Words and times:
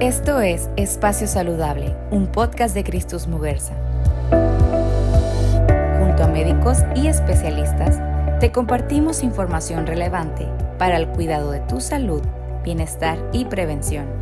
Esto 0.00 0.40
es 0.40 0.70
Espacio 0.76 1.26
Saludable, 1.26 1.92
un 2.12 2.28
podcast 2.28 2.72
de 2.72 2.84
Cristus 2.84 3.26
Muguerza. 3.26 3.74
Junto 5.98 6.22
a 6.22 6.28
médicos 6.28 6.78
y 6.94 7.08
especialistas, 7.08 7.98
te 8.38 8.52
compartimos 8.52 9.24
información 9.24 9.88
relevante 9.88 10.46
para 10.78 10.98
el 10.98 11.08
cuidado 11.08 11.50
de 11.50 11.58
tu 11.58 11.80
salud, 11.80 12.22
bienestar 12.62 13.18
y 13.32 13.46
prevención. 13.46 14.17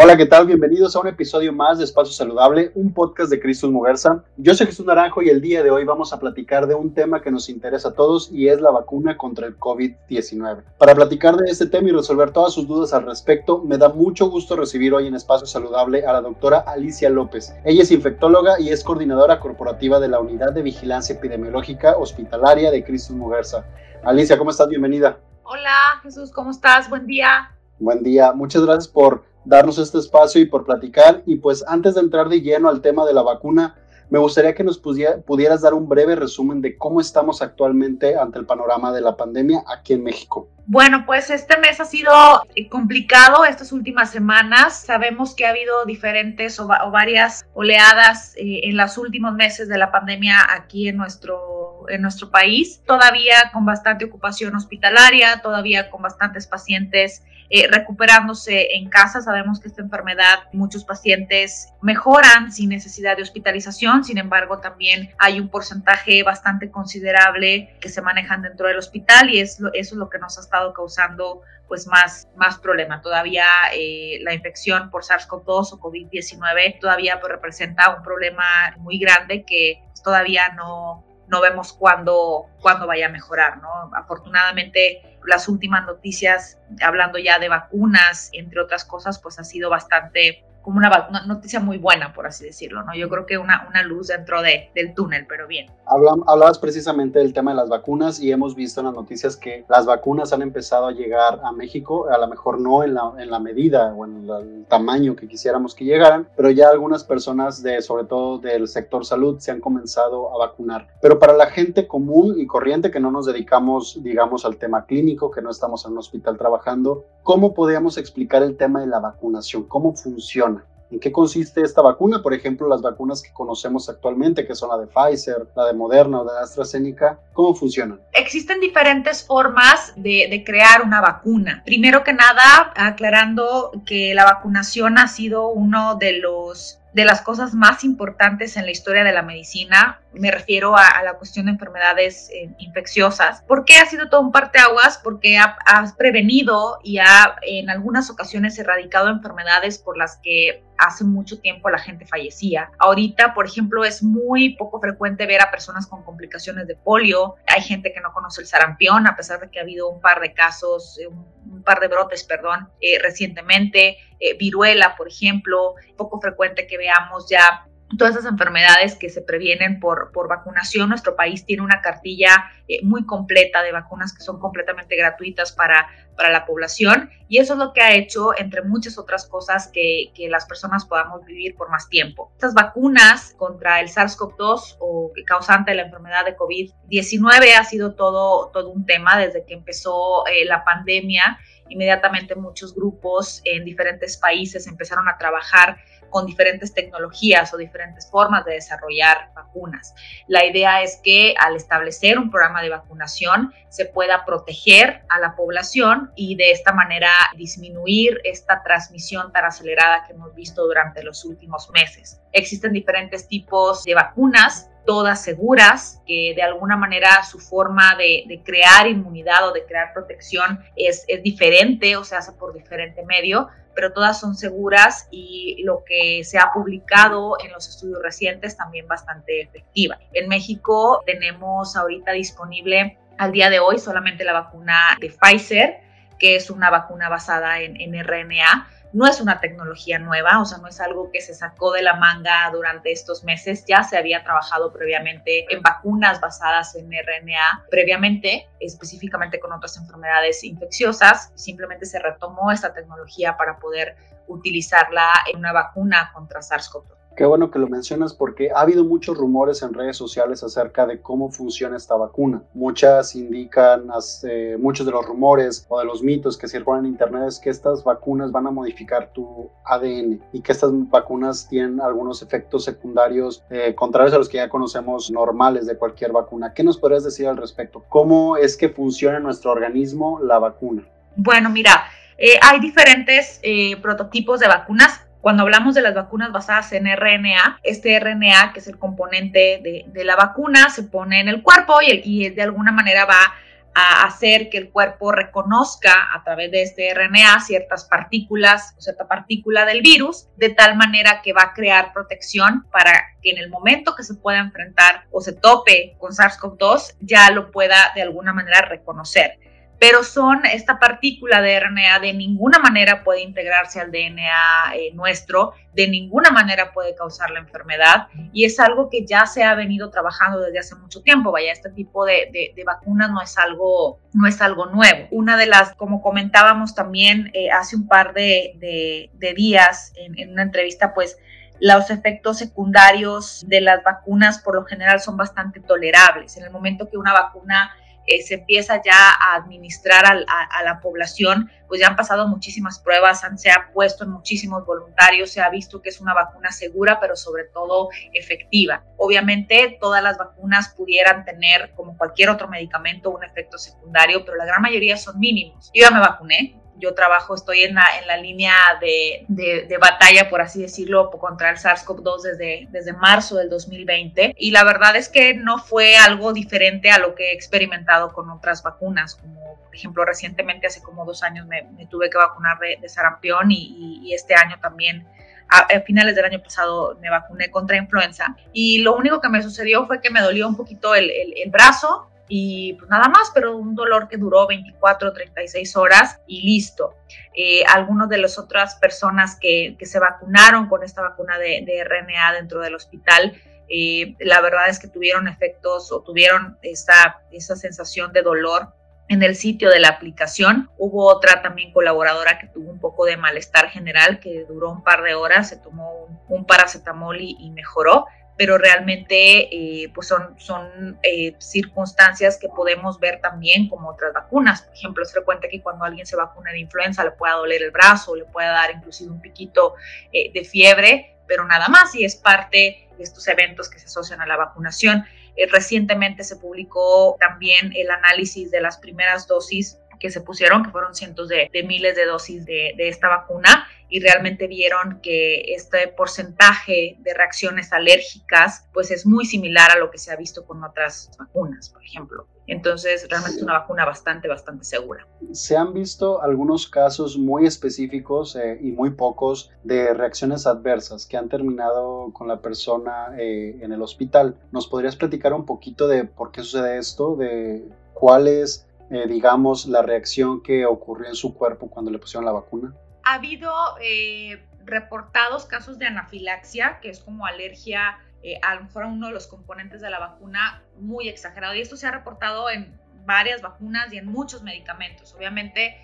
Hola, 0.00 0.16
¿qué 0.16 0.26
tal? 0.26 0.46
Bienvenidos 0.46 0.94
a 0.94 1.00
un 1.00 1.08
episodio 1.08 1.52
más 1.52 1.78
de 1.78 1.84
Espacio 1.84 2.12
Saludable, 2.12 2.70
un 2.76 2.94
podcast 2.94 3.32
de 3.32 3.40
Cristus 3.40 3.68
Muguerza. 3.72 4.22
Yo 4.36 4.54
soy 4.54 4.66
Jesús 4.66 4.86
Naranjo 4.86 5.22
y 5.22 5.28
el 5.28 5.40
día 5.40 5.64
de 5.64 5.72
hoy 5.72 5.84
vamos 5.84 6.12
a 6.12 6.20
platicar 6.20 6.68
de 6.68 6.76
un 6.76 6.94
tema 6.94 7.20
que 7.20 7.32
nos 7.32 7.48
interesa 7.48 7.88
a 7.88 7.94
todos 7.94 8.30
y 8.30 8.46
es 8.46 8.60
la 8.60 8.70
vacuna 8.70 9.16
contra 9.16 9.48
el 9.48 9.58
COVID-19. 9.58 10.62
Para 10.78 10.94
platicar 10.94 11.36
de 11.36 11.50
este 11.50 11.66
tema 11.66 11.88
y 11.88 11.92
resolver 11.92 12.30
todas 12.30 12.52
sus 12.52 12.68
dudas 12.68 12.94
al 12.94 13.06
respecto, 13.06 13.60
me 13.64 13.76
da 13.76 13.88
mucho 13.88 14.30
gusto 14.30 14.54
recibir 14.54 14.94
hoy 14.94 15.08
en 15.08 15.16
Espacio 15.16 15.48
Saludable 15.48 16.06
a 16.06 16.12
la 16.12 16.20
doctora 16.20 16.58
Alicia 16.60 17.10
López. 17.10 17.52
Ella 17.64 17.82
es 17.82 17.90
infectóloga 17.90 18.60
y 18.60 18.68
es 18.68 18.84
coordinadora 18.84 19.40
corporativa 19.40 19.98
de 19.98 20.06
la 20.06 20.20
Unidad 20.20 20.52
de 20.52 20.62
Vigilancia 20.62 21.16
Epidemiológica 21.16 21.96
Hospitalaria 21.96 22.70
de 22.70 22.84
Cristus 22.84 23.16
Muguerza. 23.16 23.66
Alicia, 24.04 24.38
¿cómo 24.38 24.50
estás? 24.50 24.68
Bienvenida. 24.68 25.18
Hola, 25.42 25.98
Jesús, 26.04 26.30
¿cómo 26.30 26.52
estás? 26.52 26.88
Buen 26.88 27.04
día. 27.04 27.50
Buen 27.80 28.04
día. 28.04 28.32
Muchas 28.32 28.62
gracias 28.62 28.86
por 28.86 29.26
darnos 29.48 29.78
este 29.78 29.98
espacio 29.98 30.40
y 30.40 30.46
por 30.46 30.64
platicar. 30.64 31.22
Y 31.26 31.36
pues 31.36 31.64
antes 31.66 31.94
de 31.94 32.02
entrar 32.02 32.28
de 32.28 32.40
lleno 32.40 32.68
al 32.68 32.82
tema 32.82 33.04
de 33.06 33.14
la 33.14 33.22
vacuna, 33.22 33.76
me 34.10 34.18
gustaría 34.18 34.54
que 34.54 34.64
nos 34.64 34.78
pudieras 34.78 35.62
dar 35.62 35.74
un 35.74 35.88
breve 35.88 36.14
resumen 36.14 36.60
de 36.60 36.76
cómo 36.76 37.00
estamos 37.00 37.42
actualmente 37.42 38.16
ante 38.16 38.38
el 38.38 38.46
panorama 38.46 38.92
de 38.92 39.00
la 39.00 39.16
pandemia 39.16 39.64
aquí 39.66 39.94
en 39.94 40.04
México. 40.04 40.48
Bueno, 40.70 41.06
pues 41.06 41.30
este 41.30 41.56
mes 41.56 41.80
ha 41.80 41.86
sido 41.86 42.12
eh, 42.54 42.68
complicado 42.68 43.46
estas 43.46 43.72
últimas 43.72 44.10
semanas. 44.10 44.84
Sabemos 44.84 45.34
que 45.34 45.46
ha 45.46 45.48
habido 45.48 45.86
diferentes 45.86 46.60
o, 46.60 46.66
varias 46.66 47.46
oleadas 47.54 48.34
eh, 48.36 48.60
en 48.64 48.76
los 48.76 48.98
últimos 48.98 49.32
meses 49.32 49.70
de 49.70 49.78
la 49.78 49.90
pandemia 49.90 50.36
aquí 50.50 50.86
en 50.88 50.98
nuestro, 50.98 51.86
en 51.88 52.02
nuestro 52.02 52.30
país. 52.30 52.82
Todavía 52.86 53.50
con 53.50 53.64
bastante 53.64 54.04
ocupación 54.04 54.54
hospitalaria, 54.56 55.40
todavía 55.40 55.88
con 55.88 56.02
bastantes 56.02 56.46
pacientes 56.46 57.22
eh, 57.50 57.66
recuperándose 57.66 58.74
en 58.76 58.90
casa. 58.90 59.22
Sabemos 59.22 59.58
que 59.58 59.68
esta 59.68 59.80
enfermedad 59.80 60.40
muchos 60.52 60.84
pacientes 60.84 61.72
mejoran 61.80 62.52
sin 62.52 62.68
necesidad 62.68 63.16
de 63.16 63.22
hospitalización, 63.22 64.04
sin 64.04 64.18
embargo 64.18 64.58
también 64.58 65.14
hay 65.18 65.40
un 65.40 65.48
porcentaje 65.48 66.22
bastante 66.22 66.70
considerable 66.70 67.74
que 67.80 67.88
se 67.88 68.02
manejan 68.02 68.42
dentro 68.42 68.68
del 68.68 68.76
hospital 68.76 69.30
y 69.30 69.40
es 69.40 69.60
eso 69.60 69.70
es 69.72 69.92
lo 69.92 70.10
que 70.10 70.18
nos 70.18 70.36
ha 70.36 70.42
estado 70.42 70.57
causando 70.74 71.42
pues 71.68 71.86
más, 71.86 72.28
más. 72.36 72.60
Todavía 73.02 73.44
eh, 73.74 74.18
la 74.22 74.32
infección 74.32 74.90
por 74.90 75.04
SARS-CoV-2 75.04 75.74
o 75.74 75.80
COVID-19 75.80 76.80
todavía 76.80 77.20
pues, 77.20 77.30
representa 77.30 77.94
un 77.94 78.02
problema 78.02 78.74
muy 78.78 78.98
grande 78.98 79.44
que 79.44 79.82
todavía 80.02 80.48
no, 80.56 81.04
no 81.28 81.40
vemos 81.40 81.72
cuándo, 81.72 82.46
cuándo 82.60 82.86
vaya 82.86 83.06
a 83.06 83.10
mejorar, 83.10 83.58
¿no? 83.58 83.90
Afortunadamente, 83.94 85.18
las 85.26 85.48
últimas 85.48 85.84
noticias, 85.86 86.58
hablando 86.80 87.18
ya 87.18 87.38
de 87.38 87.48
vacunas, 87.48 88.30
entre 88.32 88.60
otras 88.60 88.84
cosas, 88.84 89.18
pues 89.18 89.38
ha 89.38 89.44
sido 89.44 89.68
bastante 89.68 90.44
como 90.68 90.80
una, 90.80 91.08
noticia 91.26 91.60
muy 91.60 91.78
buena, 91.78 92.12
por 92.12 92.26
así 92.26 92.44
decirlo, 92.44 92.82
¿no? 92.82 92.94
Yo 92.94 93.08
creo 93.08 93.24
que 93.24 93.38
una, 93.38 93.66
una 93.70 93.82
luz 93.82 94.08
dentro 94.08 94.42
de, 94.42 94.68
del 94.74 94.92
túnel, 94.92 95.24
pero 95.26 95.46
bien. 95.46 95.66
hablabas 95.86 96.58
precisamente 96.58 97.20
del 97.20 97.32
tema 97.32 97.52
de 97.52 97.56
las 97.56 97.70
vacunas 97.70 98.20
y 98.20 98.30
hemos 98.30 98.54
visto 98.54 98.82
en 98.82 98.88
las 98.88 98.94
noticias 98.94 99.34
que 99.34 99.64
las 99.70 99.86
vacunas 99.86 100.34
han 100.34 100.42
empezado 100.42 100.88
a 100.88 100.92
llegar 100.92 101.40
a 101.42 101.52
México, 101.52 102.10
a 102.10 102.18
lo 102.18 102.28
mejor 102.28 102.60
no 102.60 102.84
en 102.84 102.92
la, 102.92 103.14
en 103.16 103.30
la 103.30 103.38
medida 103.38 103.94
o 103.94 104.04
en 104.04 104.28
el 104.28 104.66
tamaño 104.68 105.16
que 105.16 105.26
quisiéramos 105.26 105.74
que 105.74 105.86
llegaran, 105.86 106.28
pero 106.36 106.50
ya 106.50 106.68
algunas 106.68 107.02
personas, 107.02 107.62
de, 107.62 107.80
sobre 107.80 108.04
todo 108.04 108.36
del 108.36 108.68
sector 108.68 109.06
salud, 109.06 109.38
se 109.38 109.50
han 109.50 109.62
comenzado 109.62 110.34
a 110.34 110.48
vacunar. 110.48 110.88
Pero 111.00 111.18
para 111.18 111.32
la 111.32 111.46
gente 111.46 111.88
común 111.88 112.34
y 112.38 112.46
corriente 112.46 112.90
que 112.90 113.00
no 113.00 113.10
nos 113.10 113.24
dedicamos, 113.24 114.02
digamos, 114.02 114.44
al 114.44 114.58
tema 114.58 114.84
clínico, 114.84 115.30
que 115.30 115.40
no 115.40 115.48
estamos 115.48 115.86
en 115.86 115.92
un 115.92 115.98
hospital 115.98 116.36
trabajando, 116.36 117.06
¿cómo 117.22 117.54
podríamos 117.54 117.96
explicar 117.96 118.42
el 118.42 118.58
tema 118.58 118.82
de 118.82 118.86
la 118.86 119.00
vacunación? 119.00 119.62
¿Cómo 119.62 119.94
funciona? 119.94 120.57
¿En 120.90 121.00
qué 121.00 121.12
consiste 121.12 121.60
esta 121.60 121.82
vacuna? 121.82 122.22
Por 122.22 122.32
ejemplo, 122.32 122.68
las 122.68 122.80
vacunas 122.80 123.22
que 123.22 123.32
conocemos 123.32 123.88
actualmente, 123.88 124.46
que 124.46 124.54
son 124.54 124.70
la 124.70 124.78
de 124.78 124.86
Pfizer, 124.86 125.48
la 125.54 125.66
de 125.66 125.74
Moderna 125.74 126.22
o 126.22 126.24
de 126.24 126.38
AstraZeneca, 126.38 127.18
¿cómo 127.34 127.54
funcionan? 127.54 128.00
Existen 128.12 128.60
diferentes 128.60 129.24
formas 129.24 129.92
de, 129.96 130.28
de, 130.30 130.44
crear 130.44 130.82
una 130.82 131.00
vacuna. 131.00 131.62
Primero 131.66 132.04
que 132.04 132.14
nada, 132.14 132.72
aclarando 132.74 133.72
que 133.84 134.14
la 134.14 134.24
vacunación 134.24 134.98
ha 134.98 135.08
sido 135.08 135.48
uno 135.50 135.96
de 135.96 136.18
los 136.20 136.78
de 136.92 137.04
las 137.04 137.20
cosas 137.22 137.54
más 137.54 137.84
importantes 137.84 138.56
en 138.56 138.64
la 138.64 138.72
historia 138.72 139.04
de 139.04 139.12
la 139.12 139.22
medicina. 139.22 140.00
Me 140.12 140.30
refiero 140.30 140.74
a, 140.74 141.02
la 141.04 141.14
cuestión 141.14 141.46
de 141.46 141.52
enfermedades 141.52 142.30
eh, 142.32 142.50
infecciosas. 142.58 143.42
¿Por 143.42 143.64
qué 143.64 143.76
ha 143.76 143.86
sido 143.86 144.08
todo 144.08 144.22
un 144.22 144.32
parteaguas? 144.32 144.98
Porque 145.04 145.36
ha, 145.36 145.56
prevenido 145.96 146.78
y 146.82 146.98
ha 146.98 147.36
en 147.42 147.68
algunas 147.68 148.08
ocasiones 148.10 148.58
erradicado 148.58 149.10
enfermedades 149.10 149.78
por 149.78 149.98
las 149.98 150.18
que 150.22 150.64
hace 150.78 151.04
mucho 151.04 151.40
tiempo 151.40 151.68
la 151.68 151.78
gente 151.78 152.06
fallecía. 152.06 152.70
Ahorita, 152.78 153.34
por 153.34 153.46
ejemplo, 153.46 153.84
es 153.84 154.02
muy 154.02 154.56
poco 154.56 154.80
frecuente 154.80 155.26
ver 155.26 155.42
a 155.42 155.50
personas 155.50 155.86
con 155.86 156.02
complicaciones 156.02 156.66
de 156.66 156.76
polio. 156.76 157.34
Hay 157.46 157.60
gente 157.60 157.92
que 157.92 158.00
no 158.00 158.12
conoce 158.12 158.40
el 158.40 158.46
sarampión, 158.46 159.06
a 159.06 159.14
pesar 159.14 159.40
de 159.40 159.50
que 159.50 159.58
ha 159.58 159.62
habido 159.62 159.88
un 159.88 160.00
par 160.00 160.20
de 160.20 160.32
casos, 160.32 160.98
eh, 160.98 161.06
un, 161.06 161.62
par 161.62 161.80
de 161.80 161.88
brotes, 161.88 162.24
perdón, 162.24 162.70
eh, 162.80 162.98
recientemente. 163.02 163.98
Viruela, 164.38 164.96
por 164.96 165.06
ejemplo, 165.06 165.74
poco 165.96 166.20
frecuente 166.20 166.66
que 166.66 166.76
veamos 166.76 167.28
ya 167.30 167.68
todas 167.96 168.16
esas 168.16 168.30
enfermedades 168.30 168.96
que 168.96 169.08
se 169.08 169.22
previenen 169.22 169.80
por, 169.80 170.12
por 170.12 170.28
vacunación. 170.28 170.88
Nuestro 170.88 171.16
país 171.16 171.46
tiene 171.46 171.62
una 171.62 171.80
cartilla 171.80 172.50
eh, 172.66 172.80
muy 172.84 173.06
completa 173.06 173.62
de 173.62 173.72
vacunas 173.72 174.12
que 174.12 174.22
son 174.22 174.38
completamente 174.38 174.94
gratuitas 174.96 175.52
para, 175.52 175.88
para 176.16 176.30
la 176.30 176.44
población 176.44 177.10
y 177.28 177.38
eso 177.38 177.54
es 177.54 177.58
lo 177.58 177.72
que 177.72 177.80
ha 177.80 177.94
hecho, 177.94 178.30
entre 178.36 178.62
muchas 178.62 178.98
otras 178.98 179.26
cosas, 179.26 179.68
que, 179.68 180.12
que 180.14 180.28
las 180.28 180.46
personas 180.46 180.84
podamos 180.84 181.24
vivir 181.24 181.54
por 181.56 181.70
más 181.70 181.88
tiempo. 181.88 182.30
Estas 182.34 182.54
vacunas 182.54 183.34
contra 183.36 183.80
el 183.80 183.88
SARS-CoV-2 183.88 184.76
o 184.80 185.12
causante 185.26 185.70
de 185.70 185.78
la 185.78 185.84
enfermedad 185.84 186.24
de 186.24 186.36
COVID-19 186.36 187.56
ha 187.58 187.64
sido 187.64 187.94
todo, 187.94 188.50
todo 188.52 188.70
un 188.70 188.84
tema 188.84 189.18
desde 189.18 189.44
que 189.44 189.54
empezó 189.54 190.26
eh, 190.26 190.44
la 190.44 190.64
pandemia 190.64 191.38
inmediatamente 191.70 192.34
muchos 192.34 192.74
grupos 192.74 193.40
en 193.44 193.64
diferentes 193.64 194.16
países 194.16 194.66
empezaron 194.66 195.08
a 195.08 195.18
trabajar 195.18 195.78
con 196.10 196.26
diferentes 196.26 196.72
tecnologías 196.72 197.52
o 197.52 197.56
diferentes 197.56 198.10
formas 198.10 198.44
de 198.44 198.54
desarrollar 198.54 199.30
vacunas. 199.34 199.94
La 200.26 200.44
idea 200.44 200.82
es 200.82 201.00
que 201.02 201.34
al 201.38 201.56
establecer 201.56 202.18
un 202.18 202.30
programa 202.30 202.62
de 202.62 202.70
vacunación 202.70 203.52
se 203.68 203.84
pueda 203.84 204.24
proteger 204.24 205.02
a 205.08 205.18
la 205.18 205.36
población 205.36 206.12
y 206.16 206.36
de 206.36 206.50
esta 206.50 206.72
manera 206.72 207.10
disminuir 207.36 208.20
esta 208.24 208.62
transmisión 208.62 209.32
tan 209.32 209.44
acelerada 209.44 210.04
que 210.06 210.12
hemos 210.12 210.34
visto 210.34 210.64
durante 210.66 211.02
los 211.02 211.24
últimos 211.24 211.70
meses. 211.70 212.20
Existen 212.32 212.72
diferentes 212.72 213.28
tipos 213.28 213.84
de 213.84 213.94
vacunas 213.94 214.70
todas 214.88 215.22
seguras, 215.22 216.00
que 216.06 216.32
de 216.34 216.42
alguna 216.42 216.74
manera 216.74 217.22
su 217.22 217.38
forma 217.38 217.94
de, 217.96 218.40
crear 218.42 218.86
inmunidad 218.86 219.46
o 219.46 219.52
de 219.52 219.66
crear 219.66 219.92
protección 219.92 220.64
es, 220.76 221.04
es 221.08 221.22
diferente 221.22 221.94
o 221.98 222.04
se 222.04 222.16
hace 222.16 222.32
por 222.32 222.54
diferente 222.54 223.04
medio, 223.04 223.48
pero 223.74 223.92
todas 223.92 224.18
son 224.18 224.34
seguras 224.34 225.06
y 225.10 225.62
lo 225.62 225.84
que 225.84 226.24
se 226.24 226.38
ha 226.38 226.52
publicado 226.54 227.36
en 227.44 227.52
los 227.52 227.68
estudios 227.68 228.02
recientes 228.02 228.56
también 228.56 228.88
bastante 228.88 229.42
efectiva. 229.42 229.98
En 230.14 230.26
México 230.26 231.02
tenemos 231.04 231.76
ahorita 231.76 232.12
disponible 232.12 232.96
al 233.18 233.30
día 233.30 233.50
de 233.50 233.60
hoy 233.60 233.78
solamente 233.78 234.24
la 234.24 234.32
vacuna 234.32 234.96
de 235.02 235.10
Pfizer, 235.10 235.80
que 236.18 236.36
es 236.36 236.50
una 236.50 236.70
vacuna 236.70 237.08
basada 237.08 237.60
en, 237.60 237.80
en 237.80 238.02
RNA 238.04 238.68
no 238.92 239.06
es 239.06 239.20
una 239.20 239.40
tecnología 239.40 239.98
nueva, 239.98 240.40
o 240.40 240.44
sea, 240.44 240.58
no 240.58 240.68
es 240.68 240.80
algo 240.80 241.10
que 241.12 241.20
se 241.20 241.34
sacó 241.34 241.72
de 241.72 241.82
la 241.82 241.94
manga 241.96 242.50
durante 242.52 242.92
estos 242.92 243.22
meses, 243.24 243.64
ya 243.66 243.82
se 243.82 243.98
había 243.98 244.22
trabajado 244.24 244.72
previamente 244.72 245.52
en 245.52 245.62
vacunas 245.62 246.20
basadas 246.20 246.74
en 246.74 246.90
RNA, 246.90 247.66
previamente, 247.70 248.48
específicamente 248.60 249.38
con 249.40 249.52
otras 249.52 249.76
enfermedades 249.76 250.42
infecciosas, 250.42 251.32
simplemente 251.34 251.86
se 251.86 251.98
retomó 251.98 252.50
esta 252.50 252.72
tecnología 252.72 253.36
para 253.36 253.58
poder 253.58 253.96
utilizarla 254.26 255.12
en 255.30 255.38
una 255.38 255.52
vacuna 255.52 256.10
contra 256.14 256.40
SARS-CoV-2. 256.40 256.97
Qué 257.18 257.26
bueno 257.26 257.50
que 257.50 257.58
lo 257.58 257.66
mencionas 257.66 258.14
porque 258.14 258.52
ha 258.54 258.60
habido 258.60 258.84
muchos 258.84 259.18
rumores 259.18 259.62
en 259.62 259.74
redes 259.74 259.96
sociales 259.96 260.44
acerca 260.44 260.86
de 260.86 261.00
cómo 261.00 261.32
funciona 261.32 261.76
esta 261.76 261.96
vacuna. 261.96 262.44
Muchas 262.54 263.16
indican, 263.16 263.88
eh, 264.22 264.56
muchos 264.56 264.86
de 264.86 264.92
los 264.92 265.04
rumores 265.04 265.66
o 265.68 265.80
de 265.80 265.84
los 265.84 266.00
mitos 266.00 266.38
que 266.38 266.46
circulan 266.46 266.84
en 266.84 266.92
internet 266.92 267.24
es 267.26 267.40
que 267.40 267.50
estas 267.50 267.82
vacunas 267.82 268.30
van 268.30 268.46
a 268.46 268.52
modificar 268.52 269.10
tu 269.12 269.50
ADN 269.64 270.22
y 270.32 270.42
que 270.42 270.52
estas 270.52 270.70
vacunas 270.72 271.48
tienen 271.48 271.80
algunos 271.80 272.22
efectos 272.22 272.62
secundarios 272.62 273.42
eh, 273.50 273.74
contrarios 273.74 274.14
a 274.14 274.18
los 274.18 274.28
que 274.28 274.36
ya 274.36 274.48
conocemos 274.48 275.10
normales 275.10 275.66
de 275.66 275.76
cualquier 275.76 276.12
vacuna. 276.12 276.54
¿Qué 276.54 276.62
nos 276.62 276.78
podrías 276.78 277.02
decir 277.02 277.26
al 277.26 277.36
respecto? 277.36 277.82
¿Cómo 277.88 278.36
es 278.36 278.56
que 278.56 278.68
funciona 278.68 279.16
en 279.16 279.24
nuestro 279.24 279.50
organismo 279.50 280.20
la 280.22 280.38
vacuna? 280.38 280.86
Bueno, 281.16 281.50
mira, 281.50 281.82
Eh, 282.20 282.36
hay 282.42 282.58
diferentes 282.58 283.38
eh, 283.44 283.76
prototipos 283.80 284.40
de 284.40 284.48
vacunas. 284.48 285.07
Cuando 285.20 285.42
hablamos 285.42 285.74
de 285.74 285.82
las 285.82 285.94
vacunas 285.94 286.30
basadas 286.30 286.72
en 286.72 286.86
RNA, 286.86 287.60
este 287.64 287.98
RNA, 287.98 288.52
que 288.52 288.60
es 288.60 288.68
el 288.68 288.78
componente 288.78 289.60
de, 289.86 290.04
la 290.04 290.14
vacuna, 290.14 290.70
se 290.70 290.84
pone 290.84 291.20
en 291.20 291.28
el 291.28 291.42
cuerpo 291.42 291.82
y, 291.82 292.00
y 292.04 292.30
de 292.30 292.42
alguna 292.42 292.70
manera 292.70 293.04
va 293.04 293.34
a 293.74 294.04
hacer 294.06 294.48
que 294.48 294.58
el 294.58 294.70
cuerpo 294.70 295.12
reconozca 295.12 296.08
a 296.12 296.22
través 296.24 296.50
de 296.50 296.62
este 296.62 296.92
RNA 296.94 297.40
ciertas 297.40 297.84
partículas 297.84 298.74
o 298.76 298.80
cierta 298.80 299.06
partícula 299.06 299.64
del 299.66 299.82
virus, 299.82 300.28
de 300.36 300.50
tal 300.50 300.76
manera 300.76 301.20
que 301.22 301.32
va 301.32 301.42
a 301.42 301.52
crear 301.52 301.92
protección 301.92 302.66
para 302.70 302.92
que 303.22 303.30
en 303.30 303.38
el 303.38 303.50
momento 303.50 303.94
que 303.94 304.04
se 304.04 304.14
pueda 304.14 304.38
enfrentar 304.38 305.06
o 305.10 305.20
se 305.20 305.32
tope 305.32 305.96
con 305.98 306.12
SARS-CoV-2 306.12 306.96
ya 307.00 307.30
lo 307.30 307.50
pueda 307.50 307.92
de 307.94 308.02
alguna 308.02 308.32
manera 308.32 308.62
reconocer 308.62 309.38
pero 309.78 310.02
son 310.02 310.44
esta 310.44 310.78
partícula 310.78 311.40
de 311.40 311.60
RNA 311.60 312.00
de 312.00 312.12
ninguna 312.12 312.58
manera 312.58 313.04
puede 313.04 313.22
integrarse 313.22 313.80
al 313.80 313.92
DNA 313.92 314.74
eh, 314.74 314.90
nuestro, 314.94 315.52
de 315.72 315.88
ninguna 315.88 316.30
manera 316.30 316.72
puede 316.72 316.94
causar 316.96 317.30
la 317.30 317.38
enfermedad 317.38 318.08
y 318.32 318.44
es 318.44 318.58
algo 318.58 318.90
que 318.90 319.06
ya 319.06 319.26
se 319.26 319.44
ha 319.44 319.54
venido 319.54 319.90
trabajando 319.90 320.40
desde 320.40 320.58
hace 320.58 320.74
mucho 320.74 321.02
tiempo. 321.02 321.30
Vaya, 321.30 321.52
este 321.52 321.70
tipo 321.70 322.04
de, 322.04 322.52
vacunas 322.66 323.10
no 323.10 323.22
es 323.22 323.38
algo 323.38 324.00
no 324.12 324.26
es 324.26 324.40
algo 324.40 324.66
nuevo. 324.66 325.06
Una 325.10 325.36
de 325.36 325.46
las, 325.46 325.74
como 325.74 326.02
comentábamos 326.02 326.74
también 326.74 327.30
eh, 327.34 327.50
hace 327.50 327.76
un 327.76 327.86
par 327.86 328.14
de, 328.14 329.10
días 329.36 329.92
en, 329.96 330.18
en 330.18 330.32
una 330.32 330.42
entrevista, 330.42 330.92
pues 330.92 331.18
los 331.60 331.90
efectos 331.90 332.38
secundarios 332.38 333.44
de 333.48 333.60
las 333.60 333.82
vacunas 333.82 334.40
por 334.40 334.54
lo 334.54 334.64
general 334.64 335.00
son 335.00 335.16
bastante 335.16 335.60
tolerables. 335.60 336.36
En 336.36 336.44
el 336.44 336.50
momento 336.50 336.88
que 336.88 336.96
una 336.96 337.12
vacuna 337.12 337.70
eh, 338.08 338.22
se 338.22 338.34
empieza 338.34 338.82
ya 338.82 339.10
a 339.10 339.36
administrar 339.36 340.04
a, 340.06 340.62
la 340.64 340.80
población, 340.80 341.50
pues 341.68 341.80
ya 341.80 341.88
han 341.88 341.96
pasado 341.96 342.26
muchísimas 342.26 342.78
pruebas, 342.78 343.22
se 343.36 343.50
ha 343.50 343.70
puesto 343.72 344.04
en 344.04 344.10
muchísimos 344.10 344.64
voluntarios, 344.64 345.30
se 345.30 345.42
ha 345.42 345.50
visto 345.50 345.82
que 345.82 345.90
es 345.90 346.00
una 346.00 346.14
vacuna 346.14 346.50
segura, 346.50 346.98
pero 347.00 347.16
sobre 347.16 347.44
todo 347.44 347.90
efectiva. 348.14 348.82
Obviamente 348.96 349.76
todas 349.78 350.02
las 350.02 350.16
vacunas 350.16 350.70
pudieran 350.70 351.26
tener, 351.26 351.72
como 351.74 351.98
cualquier 351.98 352.30
otro 352.30 352.48
medicamento, 352.48 353.10
un 353.10 353.22
efecto 353.22 353.58
secundario, 353.58 354.24
pero 354.24 354.38
la 354.38 354.46
gran 354.46 354.62
mayoría 354.62 354.96
son 354.96 355.20
mínimos. 355.20 355.70
Yo 355.74 355.82
ya 355.82 355.90
me 355.90 356.00
vacuné, 356.00 356.57
yo 356.78 356.94
trabajo, 356.94 357.34
estoy 357.34 357.62
en 357.62 357.74
la, 357.74 357.84
en 358.00 358.06
la 358.06 358.16
línea 358.16 358.54
de, 358.80 359.24
de, 359.28 359.78
batalla, 359.78 360.28
por 360.28 360.40
así 360.40 360.62
decirlo, 360.62 361.10
contra 361.10 361.50
el 361.50 361.56
SARS-CoV-2 361.56 362.22
desde, 362.22 362.68
desde 362.70 362.92
marzo 362.92 363.36
del 363.36 363.48
2020. 363.50 364.34
Y 364.38 364.50
la 364.50 364.64
verdad 364.64 364.96
es 364.96 365.08
que 365.08 365.34
no 365.34 365.58
fue 365.58 365.96
algo 365.96 366.32
diferente 366.32 366.90
a 366.90 366.98
lo 366.98 367.14
que 367.14 367.30
he 367.30 367.34
experimentado 367.34 368.12
con 368.12 368.30
otras 368.30 368.62
vacunas, 368.62 369.16
como 369.16 369.56
por 369.64 369.74
ejemplo 369.74 370.04
recientemente, 370.04 370.66
hace 370.66 370.82
como 370.82 371.04
dos 371.04 371.22
años, 371.22 371.46
me, 371.46 371.66
tuve 371.90 372.10
que 372.10 372.18
vacunar 372.18 372.58
de, 372.58 372.78
de 372.80 372.88
sarampión 372.88 373.50
y, 373.50 374.12
este 374.14 374.34
año 374.34 374.58
también 374.60 375.06
a, 375.48 375.66
finales 375.80 376.16
del 376.16 376.24
año 376.24 376.42
pasado 376.42 376.98
me 377.00 377.10
vacuné 377.10 377.50
contra 377.50 377.76
influenza 377.76 378.34
y 378.52 378.78
lo 378.78 378.96
único 378.96 379.20
que 379.20 379.28
me 379.28 379.42
sucedió 379.42 379.86
fue 379.86 380.00
que 380.00 380.10
me 380.10 380.20
dolió 380.20 380.48
un 380.48 380.56
poquito 380.56 380.94
el, 380.94 381.10
el 381.10 381.50
brazo 381.50 382.10
y 382.28 382.74
pues 382.74 382.90
nada 382.90 383.08
más, 383.08 383.30
pero 383.34 383.56
un 383.56 383.74
dolor 383.74 384.08
que 384.08 384.18
duró 384.18 384.46
24 384.46 385.08
o 385.08 385.12
36 385.12 385.76
horas 385.76 386.20
y 386.26 386.42
listo. 386.42 386.94
Eh, 387.34 387.64
algunos 387.64 388.08
de 388.08 388.18
las 388.18 388.38
otras 388.38 388.76
personas 388.76 389.36
que, 389.40 389.76
que, 389.78 389.86
se 389.86 389.98
vacunaron 389.98 390.68
con 390.68 390.82
esta 390.82 391.02
vacuna 391.02 391.38
de, 391.38 391.62
de 391.64 391.84
RNA 391.84 392.34
dentro 392.34 392.60
del 392.60 392.74
hospital, 392.74 393.34
eh, 393.70 394.14
la 394.20 394.40
verdad 394.40 394.68
es 394.68 394.78
que 394.78 394.88
tuvieron 394.88 395.28
efectos 395.28 395.92
o 395.92 396.02
tuvieron 396.02 396.58
esa, 396.62 397.20
esa 397.30 397.56
sensación 397.56 398.12
de 398.12 398.22
dolor 398.22 398.72
en 399.08 399.22
el 399.22 399.36
sitio 399.36 399.70
de 399.70 399.80
la 399.80 399.88
aplicación. 399.88 400.70
Hubo 400.78 401.06
otra 401.06 401.42
también 401.42 401.72
colaboradora 401.72 402.38
que 402.38 402.46
tuvo 402.46 402.70
un 402.70 402.78
poco 402.78 403.04
de 403.06 403.16
malestar 403.16 403.70
general 403.70 404.20
que 404.20 404.44
duró 404.46 404.70
un 404.70 404.82
par 404.82 405.02
de 405.02 405.14
horas, 405.14 405.48
se 405.48 405.56
tomó 405.56 406.06
un, 406.28 406.46
paracetamol 406.46 407.20
y 407.20 407.50
mejoró 407.50 408.06
pero 408.38 408.56
realmente 408.56 409.52
eh, 409.52 409.90
pues 409.92 410.06
son, 410.06 410.38
son 410.38 410.96
eh, 411.02 411.34
circunstancias 411.38 412.38
que 412.40 412.48
podemos 412.48 413.00
ver 413.00 413.20
también 413.20 413.68
como 413.68 413.90
otras 413.90 414.14
vacunas. 414.14 414.62
Por 414.62 414.74
ejemplo, 414.74 415.02
es 415.02 415.12
frecuente 415.12 415.48
que 415.48 415.60
cuando 415.60 415.84
alguien 415.84 416.06
se 416.06 416.14
vacuna 416.14 416.52
de 416.52 416.60
influenza 416.60 417.02
le 417.02 417.10
pueda 417.10 417.34
doler 417.34 417.64
el 417.64 417.72
brazo, 417.72 418.14
le 418.14 418.24
pueda 418.26 418.50
dar 418.50 418.70
inclusive 418.70 419.10
un 419.10 419.20
piquito 419.20 419.74
eh, 420.12 420.30
de 420.32 420.44
fiebre, 420.44 421.16
pero 421.26 421.44
nada 421.46 421.66
más 421.66 421.92
y 421.96 422.04
es 422.04 422.14
parte 422.14 422.88
de 422.96 423.02
estos 423.02 423.26
eventos 423.26 423.68
que 423.68 423.80
se 423.80 423.86
asocian 423.86 424.20
a 424.20 424.26
la 424.26 424.36
vacunación. 424.36 425.04
recientemente 425.50 426.22
se 426.22 426.36
publicó 426.36 427.16
también 427.18 427.72
el 427.74 427.90
análisis 427.90 428.52
de 428.52 428.60
las 428.60 428.78
primeras 428.78 429.26
dosis 429.26 429.78
que 429.98 430.10
se 430.10 430.20
pusieron, 430.20 430.64
que 430.64 430.70
fueron 430.70 430.94
cientos 430.94 431.28
de, 431.28 431.50
miles 431.66 431.96
de 431.96 432.06
dosis 432.06 432.44
de, 432.44 432.74
esta 432.78 433.08
vacuna, 433.08 433.66
y 433.90 434.00
realmente 434.00 434.46
vieron 434.46 435.00
que 435.02 435.54
este 435.54 435.88
porcentaje 435.88 436.96
de 436.98 437.14
reacciones 437.14 437.72
alérgicas 437.72 438.68
pues 438.74 438.90
es 438.90 439.06
muy 439.06 439.24
similar 439.24 439.70
a 439.70 439.78
lo 439.78 439.90
que 439.90 439.96
se 439.96 440.12
ha 440.12 440.16
visto 440.16 440.44
con 440.44 440.62
otras 440.62 441.10
vacunas, 441.18 441.70
por 441.70 441.82
ejemplo. 441.82 442.26
Entonces, 442.46 443.06
realmente 443.10 443.38
es 443.38 443.42
una 443.42 443.58
vacuna 443.58 443.84
bastante, 443.84 444.26
bastante 444.26 444.64
segura. 444.64 445.06
Se 445.32 445.54
han 445.56 445.74
visto 445.74 446.22
algunos 446.22 446.66
casos 446.66 447.18
muy 447.18 447.46
específicos 447.46 448.36
eh, 448.36 448.58
y 448.60 448.72
muy 448.72 448.90
pocos 448.90 449.50
de 449.64 449.92
reacciones 449.92 450.46
adversas 450.46 451.06
que 451.06 451.18
han 451.18 451.28
terminado 451.28 452.10
con 452.14 452.26
la 452.26 452.40
persona 452.40 453.14
eh, 453.18 453.58
en 453.60 453.72
el 453.72 453.82
hospital. 453.82 454.36
¿Nos 454.50 454.66
podrías 454.66 454.96
platicar 454.96 455.34
un 455.34 455.44
poquito 455.44 455.88
de 455.88 456.04
por 456.04 456.30
qué 456.30 456.42
sucede 456.42 456.78
esto, 456.78 457.16
de 457.16 457.68
cuáles 457.92 458.67
eh, 458.90 459.06
digamos, 459.06 459.66
la 459.66 459.82
reacción 459.82 460.42
que 460.42 460.64
ocurrió 460.64 461.08
en 461.08 461.14
su 461.14 461.34
cuerpo 461.34 461.68
cuando 461.68 461.90
le 461.90 461.98
pusieron 461.98 462.24
la 462.24 462.32
vacuna? 462.32 462.74
Ha 463.04 463.14
habido 463.14 463.52
eh, 463.82 464.42
reportados 464.64 465.44
casos 465.44 465.78
de 465.78 465.86
anafilaxia, 465.86 466.78
que 466.80 466.90
es 466.90 467.00
como 467.00 467.26
alergia 467.26 467.98
eh, 468.22 468.40
a 468.42 468.54
lo 468.54 468.62
mejor 468.62 468.84
a 468.84 468.86
uno 468.86 469.08
de 469.08 469.12
los 469.12 469.26
componentes 469.26 469.80
de 469.80 469.90
la 469.90 469.98
vacuna 469.98 470.62
muy 470.78 471.08
exagerado. 471.08 471.54
Y 471.54 471.60
esto 471.60 471.76
se 471.76 471.86
ha 471.86 471.90
reportado 471.90 472.48
en 472.48 472.78
varias 473.04 473.42
vacunas 473.42 473.92
y 473.92 473.98
en 473.98 474.06
muchos 474.06 474.42
medicamentos. 474.42 475.14
Obviamente 475.14 475.76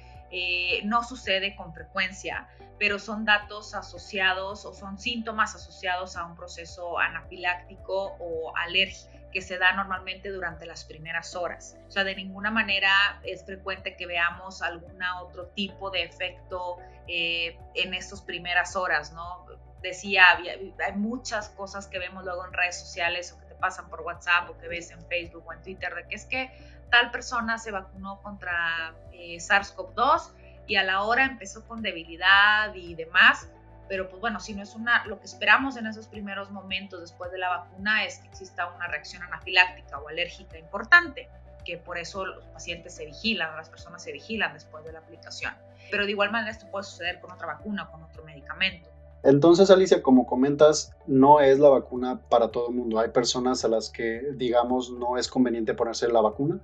no 0.83 1.05
sucede 1.05 1.55
con 1.55 1.73
frecuencia, 1.73 2.49
pero 2.77 2.99
son 2.99 3.25
datos 3.25 3.73
asociados 3.73 4.65
o 4.65 4.75
son 4.75 4.99
síntomas 4.99 5.55
asociados 5.55 6.17
a 6.17 6.27
un 6.27 6.35
proceso 6.35 6.99
anafiláctico 6.99 8.17
o 8.19 8.53
alérgico 8.57 9.14
que 9.35 9.43
se 9.43 9.59
da 9.59 9.73
normalmente 9.73 10.31
durante 10.31 10.65
las 10.65 10.85
primeras 10.85 11.35
horas. 11.35 11.77
O 11.89 11.91
sea, 11.91 12.05
de 12.05 12.15
ninguna 12.15 12.53
manera 12.53 13.21
es 13.25 13.45
frecuente 13.45 13.97
que 13.97 14.07
veamos 14.07 14.63
algún 14.63 15.03
otro 15.21 15.49
tipo 15.49 15.91
de 15.91 16.05
efecto 16.05 16.79
eh, 17.09 17.59
en 17.75 17.95
estas 17.95 18.23
primeras 18.23 18.77
horas, 18.77 19.13
¿no? 19.13 19.45
Decía, 19.83 20.39
hay 20.39 20.93
muchas 20.95 21.49
cosas 21.51 21.89
que 21.89 21.99
vemos 21.99 22.25
luego 22.25 22.47
en 22.47 22.53
redes 22.53 22.79
sociales 22.79 23.33
o 23.33 23.41
que 23.41 23.47
te 23.47 23.55
pasan 23.57 23.91
por 23.91 24.03
WhatsApp 24.03 24.49
o 24.51 24.57
que 24.57 24.69
ves 24.69 24.93
en 24.93 25.05
Facebook 25.09 25.45
o 25.47 25.53
en 25.53 25.61
Twitter 25.63 25.93
de 25.95 26.07
que 26.07 26.15
es 26.15 26.25
que 26.27 26.51
tal 26.91 27.11
persona 27.11 27.59
se 27.59 27.73
vacunó 27.73 28.23
contra 28.23 28.95
eh, 29.13 29.37
SARS-CoV-2 29.37 30.31
y 30.69 30.77
a 30.77 30.85
la 30.85 31.03
hora 31.03 31.25
empezó 31.25 31.67
con 31.67 31.83
debilidad 31.83 32.73
y 32.75 32.95
demás 32.95 33.51
pero 33.89 34.09
pues 34.09 34.21
bueno, 34.21 34.41
si 34.41 34.55
no 34.55 34.63
es 34.63 34.75
una, 34.75 35.05
lo 35.07 35.19
que 35.19 35.27
esperamos 35.27 35.77
en 35.77 35.87
esos 35.87 36.07
primeros 36.07 36.51
momentos 36.51 37.01
después 37.01 37.31
de 37.31 37.39
la 37.39 37.49
vacuna 37.49 38.05
es 38.05 38.19
que 38.19 38.29
exista 38.29 38.69
una 38.75 38.87
reacción 38.89 39.23
anafiláctica 39.23 39.99
o 39.99 40.09
alérgica 40.09 40.59
importante, 40.59 41.29
que 41.65 41.79
por 41.79 41.99
eso 41.99 42.25
los 42.27 42.45
pacientes 42.47 42.95
se 42.95 43.07
vigilan, 43.07 43.57
las 43.57 43.69
personas 43.69 44.03
se 44.03 44.13
vigilan 44.13 44.53
después 44.53 44.85
de 44.85 44.93
la 44.93 45.01
aplicación. 45.01 45.55
Pero 45.91 46.05
de 46.05 46.11
igual 46.11 46.31
manera 46.31 46.51
esto 46.51 46.71
puede 46.71 46.85
suceder 46.85 47.21
con 47.21 47.33
otra 47.33 47.47
vacuna, 47.47 47.89
con 47.91 48.03
otro 48.03 48.25
medicamento. 48.25 48.91
Entonces, 49.23 49.71
Alicia, 49.71 50.03
como 50.03 50.27
comentas, 50.27 50.95
no 51.07 51.41
es 51.41 51.59
la 51.59 51.71
vacuna 51.71 52.21
para 52.29 52.49
todo 52.49 52.69
el 52.69 52.75
mundo. 52.75 53.01
Hay 53.01 53.09
personas 53.09 53.65
a 53.65 53.69
las 53.69 53.89
que, 53.89 54.23
digamos, 54.35 54.91
no 54.91 55.17
es 55.17 55.29
conveniente 55.29 55.73
ponerse 55.73 56.09
la 56.09 56.21
vacuna. 56.21 56.61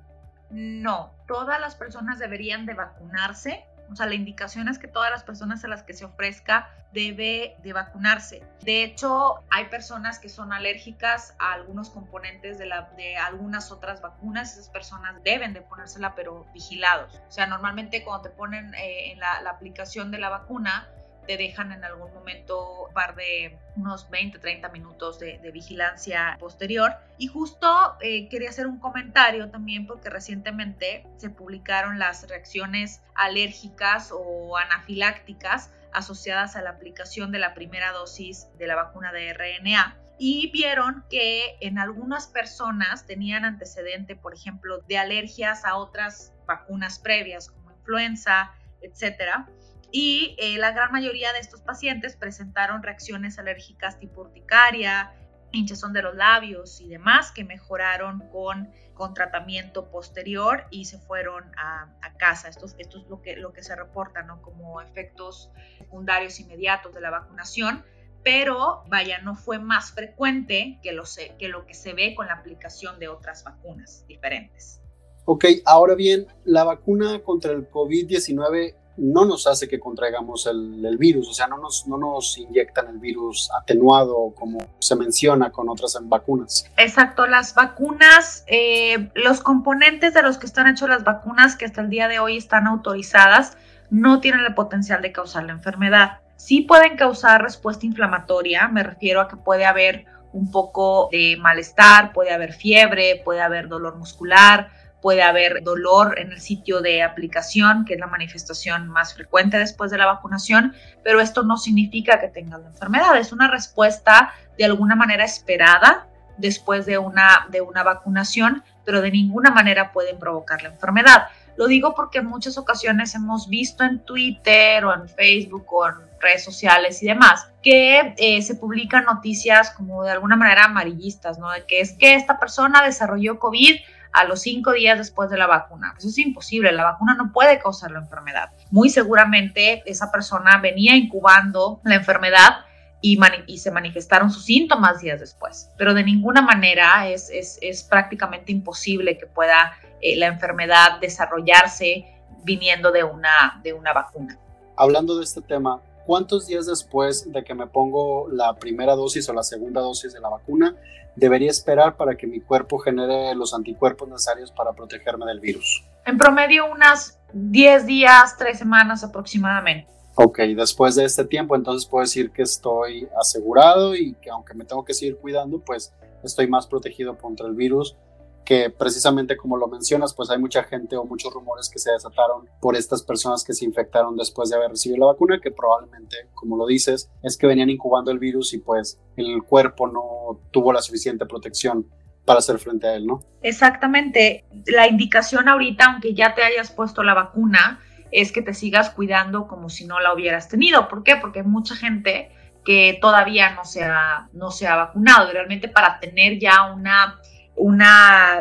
No, 0.51 1.13
todas 1.27 1.59
las 1.59 1.75
personas 1.75 2.19
deberían 2.19 2.67
de 2.67 2.75
vacunarse 2.75 3.65
o 3.91 3.97
sea, 3.97 4.07
la 4.07 4.15
indicación 4.15 4.69
es 4.69 4.79
que 4.79 4.89
todas 4.89 5.11
las 5.11 5.25
personas 5.25 5.65
a 5.65 5.69
las 5.69 5.83
que 5.83 5.95
se 5.95 6.05
ofrezca 6.05 6.71
debe 6.93 7.57
de 7.63 7.73
vacunarse. 7.73 8.43
De 8.63 8.85
hecho, 8.85 9.43
hay 9.51 9.67
personas 9.67 10.19
que 10.19 10.29
son 10.29 10.53
alérgicas 10.53 11.35
a 11.39 11.53
algunos 11.53 11.91
componentes 11.91 12.59
de, 12.59 12.67
la, 12.67 12.91
de 12.97 13.17
algunas 13.17 13.73
otras 13.73 14.01
vacunas. 14.01 14.53
Esas 14.53 14.69
personas 14.69 15.23
deben 15.25 15.53
de 15.53 15.61
ponérsela, 15.63 16.15
pero 16.15 16.47
vigilados. 16.53 17.21
O 17.29 17.33
sea, 17.33 17.47
normalmente 17.47 18.05
cuando 18.05 18.29
te 18.29 18.31
ponen 18.31 18.75
eh, 18.75 19.13
en 19.13 19.21
la, 19.21 19.41
la 19.43 19.51
aplicación 19.51 20.11
de 20.11 20.19
la 20.19 20.29
vacuna, 20.29 20.89
te 21.27 21.37
dejan 21.37 21.73
en 21.73 21.85
algún 21.85 22.13
momento 22.13 22.87
un 22.87 22.93
par 22.93 23.15
de 23.15 23.59
unos 23.77 24.09
20, 24.11 24.39
30 24.39 24.69
minutos 24.71 25.19
de, 25.19 25.39
vigilancia 25.53 26.37
posterior. 26.39 26.93
Y 27.19 27.27
justo 27.27 27.97
eh, 28.01 28.29
quería 28.29 28.51
hacer 28.51 28.67
un 28.67 28.79
comentario 28.79 29.51
también 29.51 29.87
porque 29.87 30.11
recientemente 30.11 31.07
se 31.17 31.31
publicaron 31.31 31.99
las 31.99 32.29
reacciones 32.29 33.03
alérgicas 33.15 34.11
o 34.13 34.57
anafilácticas 34.57 35.71
asociadas 35.93 36.57
a 36.57 36.63
la 36.63 36.71
aplicación 36.71 37.33
de 37.33 37.39
la 37.39 37.55
primera 37.55 37.93
dosis 37.93 38.49
de 38.59 38.67
la 38.67 38.77
vacuna 38.77 39.13
de 39.13 39.33
RNA 39.33 39.97
y 40.19 40.51
vieron 40.53 41.05
que 41.09 41.57
en 41.61 41.79
algunas 41.79 42.27
personas 42.27 43.07
tenían 43.07 43.45
antecedente, 43.45 44.17
por 44.17 44.35
ejemplo, 44.35 44.79
de 44.87 44.99
alergias 44.99 45.65
a 45.65 45.77
otras 45.77 46.35
vacunas 46.47 46.99
previas 46.99 47.51
como 47.51 47.73
influenza, 47.73 48.53
etcétera 48.83 49.49
y 49.93 50.37
eh, 50.39 50.59
la 50.59 50.73
gran 50.73 50.93
mayoría 50.93 51.33
de 51.33 51.41
estos 51.41 51.63
pacientes 51.63 52.17
presentaron 52.17 52.83
reacciones 52.83 53.39
alérgicas 53.39 53.99
tipo 53.99 54.23
urticaria, 54.23 55.13
hinchazón 55.53 55.93
de 55.93 56.03
los 56.03 56.15
labios 56.15 56.81
y 56.81 56.89
demás 56.89 57.33
que 57.33 57.45
mejoraron 57.45 58.21
con, 58.31 58.71
con 58.95 59.15
tratamiento 59.15 59.91
posterior 59.91 60.65
y 60.71 60.85
se 60.85 60.99
fueron 60.99 61.51
a, 61.57 61.97
casa. 62.19 62.49
Esto, 62.49 62.67
esto, 62.79 62.99
es 62.99 63.09
lo 63.09 63.23
que, 63.23 63.37
lo 63.37 63.53
que 63.55 63.63
se 63.63 63.75
reporta 63.75 64.23
¿no? 64.23 64.43
como 64.43 64.81
efectos 64.83 65.51
secundarios 65.79 66.39
inmediatos 66.39 66.93
de 66.93 67.01
la 67.01 67.09
vacunación, 67.09 67.83
pero 68.23 68.85
vaya, 68.89 69.21
no 69.23 69.35
fue 69.35 69.59
más 69.59 69.93
frecuente 69.93 70.79
que 70.83 70.93
lo, 70.93 71.05
que 71.39 71.49
lo 71.49 71.65
que 71.65 71.73
se 71.73 71.95
ve 71.95 72.15
con 72.15 72.27
la 72.27 72.35
aplicación 72.35 72.99
de 72.99 73.09
otras 73.09 73.43
vacunas 73.43 74.05
diferentes. 74.07 74.83
Ok, 75.25 75.47
ahora 75.65 75.95
bien, 75.95 76.27
la 76.45 76.65
vacuna 76.65 77.23
contra 77.23 77.53
el 77.53 77.71
COVID-19 77.71 78.75
no 79.01 79.25
nos 79.25 79.47
hace 79.47 79.67
que 79.67 79.81
contraigamos 79.81 80.47
el, 80.47 80.97
virus, 80.99 81.29
o 81.29 81.33
sea, 81.33 81.47
no 81.47 81.57
nos, 81.57 81.87
no 81.87 81.97
nos 81.97 82.37
inyectan 82.37 82.89
el 82.89 82.99
virus 82.99 83.51
atenuado 83.59 84.35
como 84.35 84.59
se 84.79 84.95
menciona 84.95 85.51
con 85.51 85.69
otras 85.69 85.97
vacunas. 86.03 86.67
Exacto, 86.77 87.27
las 87.27 87.55
vacunas, 87.55 88.45
eh, 88.47 89.11
los 89.15 89.41
componentes 89.41 90.13
de 90.13 90.23
los 90.23 90.37
que 90.37 90.47
están 90.47 90.69
hechos 90.69 90.89
las 90.89 91.05
vacunas 91.05 91.57
que 91.57 91.65
hasta 91.65 91.81
el 91.81 91.89
día 91.89 92.09
de 92.09 92.19
hoy 92.19 92.37
están 92.37 92.67
autorizadas, 92.67 93.57
no 93.89 94.21
tienen 94.21 94.45
el 94.45 94.55
potencial 94.55 95.01
de 95.01 95.13
causar 95.13 95.45
la 95.45 95.53
enfermedad. 95.53 96.19
Sí 96.37 96.61
pueden 96.61 96.97
causar 96.97 97.43
respuesta 97.43 97.87
inflamatoria, 97.87 98.69
me 98.69 98.83
refiero 98.83 99.21
a 99.21 99.29
que 99.29 99.37
puede 99.37 99.65
haber 99.65 100.05
un 100.33 100.51
poco 100.51 101.09
de 101.11 101.37
malestar, 101.39 102.13
puede 102.13 102.33
haber 102.33 102.53
fiebre, 102.53 103.21
puede 103.25 103.41
haber 103.41 103.69
dolor 103.69 103.97
muscular, 103.97 104.71
puede 105.01 105.23
haber 105.23 105.63
dolor 105.63 106.19
en 106.19 106.33
el 106.33 106.41
sitio 106.41 106.81
de 106.81 107.03
aplicación, 107.03 107.85
que 107.85 107.95
es 107.95 108.01
la 108.01 108.07
manifestación 108.07 108.89
más 108.89 109.15
frecuente 109.15 109.59
después 109.59 109.91
de 109.91 109.99
la 109.99 110.07
vacunación, 110.07 110.75
pero 111.03 111.21
esto 111.21 111.43
no 111.43 111.57
significa 111.57 112.21
que 112.21 112.29
tengas 112.29 112.61
la 112.61 112.69
enfermedad, 112.69 113.17
es 113.17 113.33
una 113.33 113.49
respuesta 113.49 114.33
de 114.59 114.65
alguna 114.65 114.97
manera 114.97 115.25
esperada 115.25 116.07
después 116.37 116.87
de 116.87 116.99
una, 116.99 117.47
de 117.51 117.61
una 117.61 117.83
vacunación, 117.83 118.63
pero 118.85 119.01
de 119.01 119.11
ninguna 119.11 119.51
manera 119.51 119.93
pueden 119.93 120.19
provocar 120.19 120.63
la 120.63 120.71
enfermedad. 120.71 121.29
Lo 121.57 121.67
digo 121.67 121.95
porque 121.95 122.19
en 122.19 122.27
muchas 122.27 122.57
ocasiones 122.57 123.15
hemos 123.15 123.49
visto 123.49 123.85
en 123.85 123.99
Twitter 124.01 124.85
o 124.85 124.95
en 124.95 125.09
Facebook 125.09 125.67
o 125.73 125.87
en 125.87 125.95
redes 126.21 126.45
sociales 126.45 127.03
y 127.03 127.07
demás 127.07 127.49
que 127.63 128.15
eh, 128.17 128.43
se 128.43 128.55
publican 128.55 129.05
noticias 129.05 129.71
como 129.71 130.03
de 130.03 130.11
alguna 130.11 130.37
manera 130.37 130.65
amarillistas, 130.65 131.39
¿no? 131.39 131.51
De 131.51 131.65
que 131.65 131.81
es 131.81 131.93
que 131.93 132.15
esta 132.15 132.39
persona 132.39 132.83
desarrolló 132.83 133.39
COVID 133.39 133.77
a 134.13 134.25
los 134.25 134.41
cinco 134.41 134.73
días 134.73 134.99
después 134.99 135.31
de 135.31 135.39
la 135.39 135.47
vacuna. 135.47 135.95
Eso 135.97 136.09
es 136.09 136.19
imposible, 136.19 136.73
la 136.73 136.85
vacuna 136.85 137.15
no 137.15 137.33
puede 137.33 137.59
causar 137.59 137.91
la 137.91 138.01
enfermedad. 138.01 138.51
Muy 138.71 138.91
seguramente 138.91 139.83
esa 139.87 140.11
persona 140.11 140.59
venía 140.59 140.97
incubando 140.97 141.81
la 141.85 141.95
enfermedad 141.97 142.65
y, 143.03 143.19
se 143.59 143.71
manifestaron 143.71 144.31
sus 144.31 144.45
síntomas 144.45 145.01
días 145.01 145.21
después, 145.21 145.71
pero 145.79 145.95
de 145.95 146.05
ninguna 146.05 146.43
manera 146.43 147.09
es, 147.09 147.87
prácticamente 147.89 148.53
imposible 148.53 149.17
que 149.17 149.27
pueda 149.27 149.73
eh, 150.03 150.17
la 150.17 150.27
enfermedad 150.27 151.01
desarrollarse 151.01 152.07
viniendo 152.45 152.93
de 152.93 153.05
una, 153.05 153.61
de 153.63 153.73
una 153.73 153.93
vacuna. 153.93 154.39
Hablando 154.77 155.17
de 155.17 155.25
este 155.25 155.41
tema, 155.41 155.81
¿cuántos 156.11 156.49
días 156.49 156.67
después 156.67 157.31
de 157.31 157.45
que 157.45 157.55
me 157.55 157.69
pongo 157.69 158.27
la 158.33 158.57
primera 158.57 158.97
dosis 158.97 159.29
o 159.29 159.33
la 159.33 159.45
segunda 159.45 159.81
dosis 159.81 160.13
de 160.13 160.19
la 160.19 160.29
vacuna 160.29 160.75
debería 161.15 161.49
esperar 161.49 161.97
para 161.97 162.17
que 162.17 162.27
mi 162.27 162.41
cuerpo 162.41 162.81
genere 162.81 163.33
los 163.37 163.55
anticuerpos 163.55 164.09
necesarios 164.09 164.51
para 164.51 164.73
protegerme 164.73 165.25
del 165.27 165.39
virus? 165.39 165.85
En 166.05 166.19
promedio 166.19 166.69
unas 166.69 167.21
10 167.33 167.87
días, 167.87 168.37
3 168.37 168.59
semanas 168.59 169.05
aproximadamente. 169.05 169.89
Ok, 170.17 170.41
después 170.57 170.97
de 170.97 171.05
este 171.05 171.25
tiempo 171.25 171.55
entonces 171.55 171.89
puedo 171.89 172.03
decir 172.03 172.33
que 172.33 172.43
estoy 172.43 173.09
asegurado 173.17 173.95
y 173.95 174.15
que 174.15 174.31
aunque 174.31 174.55
me 174.55 174.65
tengo 174.65 174.85
que 174.85 174.95
seguir 174.95 175.17
cuidando, 175.17 175.61
pues 175.61 175.95
estoy 176.25 176.49
más 176.49 176.67
protegido 176.67 177.17
contra 177.19 177.47
el 177.47 177.55
virus 177.55 177.97
que 178.45 178.71
precisamente 178.71 179.37
como 179.37 179.57
lo 179.57 179.69
mencionas, 179.69 180.15
pues 180.15 180.31
hay 180.31 180.39
mucha 180.39 180.65
gente 180.65 180.97
o 180.97 181.05
muchos 181.05 181.33
rumores 181.33 181.69
que 181.69 181.79
se 181.79 181.93
desataron 181.93 182.49
por 182.61 182.77
estas 182.77 183.03
personas 183.03 183.45
que 183.45 183.53
se 183.53 183.65
infectaron 183.65 184.17
después 184.17 184.51
de 184.51 184.57
haber 184.57 184.71
recibido 184.71 185.01
la 185.01 185.13
vacuna, 185.13 185.41
que 185.41 185.51
probablemente, 185.51 186.17
como 186.35 186.57
lo 186.57 186.67
dices, 186.67 187.11
es 187.23 187.37
que 187.37 187.47
venían 187.47 187.71
incubando 187.71 188.11
el 188.11 188.19
virus 188.19 188.53
y 188.55 188.59
pues 188.59 189.01
el 189.17 189.43
cuerpo 189.43 189.87
no 189.87 190.41
tuvo 190.51 190.73
la 190.73 190.83
suficiente 190.83 191.27
protección 191.27 191.87
para 192.25 192.39
hacer 192.39 192.59
frente 192.59 192.87
a 192.87 192.95
él, 192.95 193.07
¿no? 193.07 193.23
Exactamente. 193.43 194.45
La 194.67 194.89
indicación 194.89 195.49
ahorita, 195.49 195.87
aunque 195.87 196.15
ya 196.15 196.35
te 196.35 196.43
hayas 196.43 196.71
puesto 196.71 197.03
la 197.03 197.15
vacuna, 197.15 197.81
es 198.11 198.33
que 198.33 198.43
te 198.43 198.55
sigas 198.55 198.91
cuidando 198.91 199.47
como 199.47 199.69
si 199.69 199.87
no 199.87 200.01
la 200.01 200.13
hubieras 200.13 200.49
tenido. 200.49 200.89
¿Por 200.89 201.03
qué? 201.03 201.17
Porque 201.17 201.43
mucha 201.43 201.77
gente 201.77 202.31
que 202.65 202.99
todavía 203.01 203.55
no 203.55 203.65
se 203.65 203.85
ha, 203.85 204.29
no 204.33 204.51
se 204.51 204.67
ha 204.67 204.77
vacunado 204.77 205.33
realmente 205.33 205.69
para 205.69 205.99
tener 205.99 206.39
ya 206.39 206.73
una 206.73 207.21
un 207.57 207.83